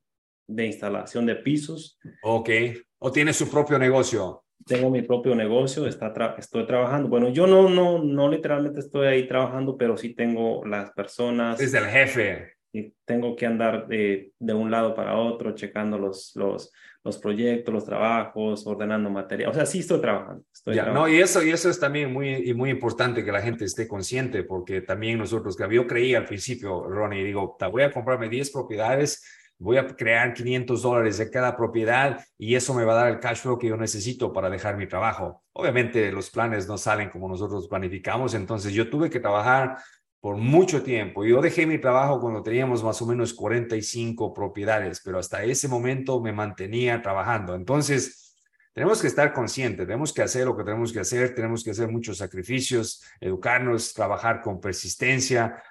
de 0.48 0.66
instalación 0.66 1.26
de 1.26 1.36
pisos. 1.36 1.96
Ok. 2.24 2.50
¿O 2.98 3.12
tiene 3.12 3.32
su 3.32 3.48
propio 3.48 3.78
negocio? 3.78 4.45
Tengo 4.64 4.90
mi 4.90 5.02
propio 5.02 5.34
negocio, 5.34 5.86
está 5.86 6.12
estoy 6.38 6.66
trabajando. 6.66 7.08
Bueno, 7.08 7.28
yo 7.28 7.46
no, 7.46 7.68
no, 7.68 8.02
no 8.02 8.28
literalmente 8.28 8.80
estoy 8.80 9.06
ahí 9.06 9.28
trabajando, 9.28 9.76
pero 9.76 9.96
sí 9.96 10.14
tengo 10.14 10.64
las 10.64 10.90
personas. 10.92 11.58
Desde 11.58 11.78
el 11.78 11.86
jefe. 11.86 12.52
Y 12.72 12.92
tengo 13.04 13.36
que 13.36 13.46
andar 13.46 13.86
de, 13.86 14.32
de 14.38 14.54
un 14.54 14.70
lado 14.70 14.94
para 14.94 15.16
otro, 15.16 15.54
checando 15.54 15.98
los, 15.98 16.32
los, 16.34 16.72
los 17.04 17.18
proyectos, 17.18 17.72
los 17.72 17.84
trabajos, 17.84 18.66
ordenando 18.66 19.08
material. 19.08 19.50
O 19.50 19.54
sea, 19.54 19.64
sí 19.64 19.78
estoy 19.78 20.00
trabajando. 20.00 20.44
Estoy 20.52 20.74
ya, 20.74 20.82
trabajando. 20.82 21.08
No, 21.08 21.14
y 21.14 21.20
eso, 21.20 21.42
y 21.42 21.50
eso 21.50 21.70
es 21.70 21.78
también 21.78 22.12
muy, 22.12 22.34
y 22.34 22.52
muy 22.52 22.70
importante 22.70 23.24
que 23.24 23.32
la 23.32 23.40
gente 23.40 23.64
esté 23.64 23.86
consciente, 23.86 24.42
porque 24.42 24.80
también 24.80 25.18
nosotros, 25.18 25.56
yo 25.70 25.86
creí 25.86 26.14
al 26.14 26.24
principio, 26.24 26.82
Ronnie, 26.82 27.24
digo, 27.24 27.56
voy 27.70 27.82
a 27.82 27.92
comprarme 27.92 28.28
10 28.28 28.50
propiedades 28.50 29.24
voy 29.58 29.78
a 29.78 29.86
crear 29.86 30.34
500 30.34 30.82
dólares 30.82 31.18
de 31.18 31.30
cada 31.30 31.56
propiedad 31.56 32.24
y 32.36 32.54
eso 32.54 32.74
me 32.74 32.84
va 32.84 32.92
a 32.92 32.96
dar 32.96 33.08
el 33.08 33.20
cash 33.20 33.38
flow 33.38 33.58
que 33.58 33.68
yo 33.68 33.76
necesito 33.76 34.32
para 34.32 34.50
dejar 34.50 34.76
mi 34.76 34.86
trabajo. 34.86 35.42
Obviamente 35.52 36.12
los 36.12 36.30
planes 36.30 36.68
no 36.68 36.76
salen 36.76 37.10
como 37.10 37.28
nosotros 37.28 37.68
planificamos, 37.68 38.34
entonces 38.34 38.72
yo 38.72 38.90
tuve 38.90 39.08
que 39.08 39.20
trabajar 39.20 39.78
por 40.20 40.36
mucho 40.36 40.82
tiempo. 40.82 41.24
Yo 41.24 41.40
dejé 41.40 41.66
mi 41.66 41.78
trabajo 41.78 42.20
cuando 42.20 42.42
teníamos 42.42 42.82
más 42.82 43.00
o 43.00 43.06
menos 43.06 43.32
45 43.32 44.34
propiedades, 44.34 45.00
pero 45.04 45.18
hasta 45.18 45.44
ese 45.44 45.68
momento 45.68 46.20
me 46.20 46.32
mantenía 46.32 47.00
trabajando. 47.00 47.54
Entonces, 47.54 48.34
tenemos 48.74 49.00
que 49.00 49.06
estar 49.06 49.32
conscientes, 49.32 49.86
tenemos 49.86 50.12
que 50.12 50.22
hacer 50.22 50.44
lo 50.44 50.56
que 50.56 50.64
tenemos 50.64 50.92
que 50.92 51.00
hacer, 51.00 51.34
tenemos 51.34 51.62
que 51.62 51.70
hacer 51.70 51.88
muchos 51.88 52.18
sacrificios, 52.18 53.02
educarnos, 53.20 53.94
trabajar 53.94 54.42
con 54.42 54.60
persistencia 54.60 55.62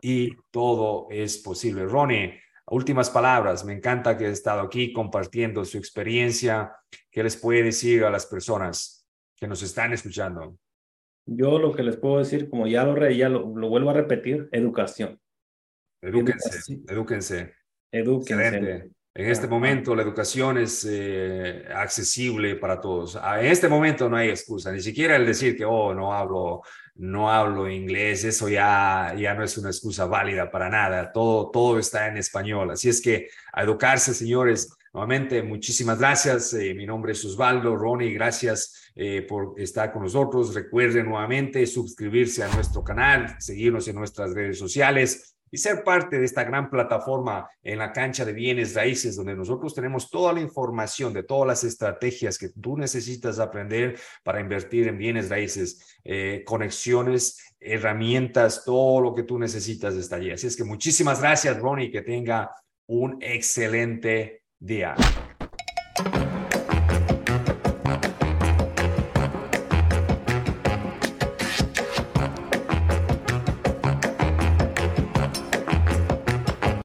y 0.00 0.36
todo 0.50 1.08
es 1.10 1.38
posible. 1.38 1.86
Ronnie, 1.86 2.38
últimas 2.66 3.10
palabras. 3.10 3.64
Me 3.64 3.72
encanta 3.72 4.16
que 4.16 4.26
he 4.26 4.30
estado 4.30 4.60
aquí 4.60 4.92
compartiendo 4.92 5.64
su 5.64 5.78
experiencia. 5.78 6.72
¿Qué 7.10 7.22
les 7.22 7.36
puede 7.36 7.62
decir 7.62 8.04
a 8.04 8.10
las 8.10 8.26
personas 8.26 9.06
que 9.36 9.46
nos 9.46 9.62
están 9.62 9.92
escuchando? 9.92 10.56
Yo 11.26 11.58
lo 11.58 11.72
que 11.72 11.82
les 11.82 11.96
puedo 11.96 12.18
decir, 12.18 12.48
como 12.50 12.66
ya 12.66 12.84
lo, 12.84 13.10
ya 13.10 13.28
lo, 13.28 13.44
vuelvo 13.46 13.90
a 13.90 13.94
repetir, 13.94 14.48
educación. 14.52 15.20
Edúquense, 16.00 16.82
edúquense. 16.88 17.54
Edúquense. 17.92 18.90
En 19.14 19.28
este 19.28 19.46
momento 19.46 19.94
la 19.94 20.02
educación 20.02 20.58
es 20.58 20.86
eh, 20.88 21.64
accesible 21.74 22.56
para 22.56 22.80
todos. 22.80 23.16
En 23.16 23.46
este 23.46 23.68
momento 23.68 24.08
no 24.08 24.16
hay 24.16 24.30
excusa, 24.30 24.72
ni 24.72 24.80
siquiera 24.80 25.16
el 25.16 25.26
decir 25.26 25.56
que, 25.56 25.64
oh, 25.64 25.94
no 25.94 26.14
hablo 26.14 26.62
no 26.94 27.30
hablo 27.30 27.70
inglés, 27.70 28.24
eso 28.24 28.48
ya, 28.48 29.14
ya 29.18 29.34
no 29.34 29.42
es 29.42 29.56
una 29.56 29.70
excusa 29.70 30.06
válida 30.06 30.50
para 30.50 30.68
nada, 30.68 31.10
todo, 31.12 31.50
todo 31.50 31.78
está 31.78 32.08
en 32.08 32.18
español. 32.18 32.70
Así 32.70 32.88
es 32.88 33.00
que 33.00 33.28
a 33.52 33.62
educarse, 33.62 34.14
señores. 34.14 34.76
Nuevamente, 34.92 35.42
muchísimas 35.42 35.98
gracias. 35.98 36.52
Eh, 36.52 36.74
mi 36.74 36.84
nombre 36.84 37.12
es 37.12 37.24
Osvaldo, 37.24 37.76
Ronnie, 37.76 38.12
gracias 38.12 38.92
eh, 38.94 39.22
por 39.22 39.54
estar 39.58 39.90
con 39.90 40.02
nosotros. 40.02 40.54
Recuerden 40.54 41.06
nuevamente 41.06 41.66
suscribirse 41.66 42.42
a 42.42 42.48
nuestro 42.54 42.84
canal, 42.84 43.36
seguirnos 43.38 43.88
en 43.88 43.96
nuestras 43.96 44.34
redes 44.34 44.58
sociales 44.58 45.34
y 45.52 45.58
ser 45.58 45.84
parte 45.84 46.18
de 46.18 46.24
esta 46.24 46.44
gran 46.44 46.70
plataforma 46.70 47.48
en 47.62 47.78
la 47.78 47.92
cancha 47.92 48.24
de 48.24 48.32
bienes 48.32 48.74
raíces, 48.74 49.14
donde 49.14 49.36
nosotros 49.36 49.74
tenemos 49.74 50.10
toda 50.10 50.32
la 50.32 50.40
información 50.40 51.12
de 51.12 51.22
todas 51.22 51.46
las 51.46 51.62
estrategias 51.62 52.38
que 52.38 52.48
tú 52.48 52.78
necesitas 52.78 53.38
aprender 53.38 54.00
para 54.24 54.40
invertir 54.40 54.88
en 54.88 54.96
bienes 54.96 55.28
raíces, 55.28 55.98
eh, 56.04 56.42
conexiones, 56.46 57.54
herramientas, 57.60 58.64
todo 58.64 59.00
lo 59.02 59.14
que 59.14 59.24
tú 59.24 59.38
necesitas 59.38 59.94
está 59.94 60.16
allí. 60.16 60.30
Así 60.30 60.46
es 60.46 60.56
que 60.56 60.64
muchísimas 60.64 61.20
gracias, 61.20 61.60
Ronnie, 61.60 61.92
que 61.92 62.00
tenga 62.00 62.50
un 62.86 63.18
excelente 63.20 64.44
día. 64.58 64.94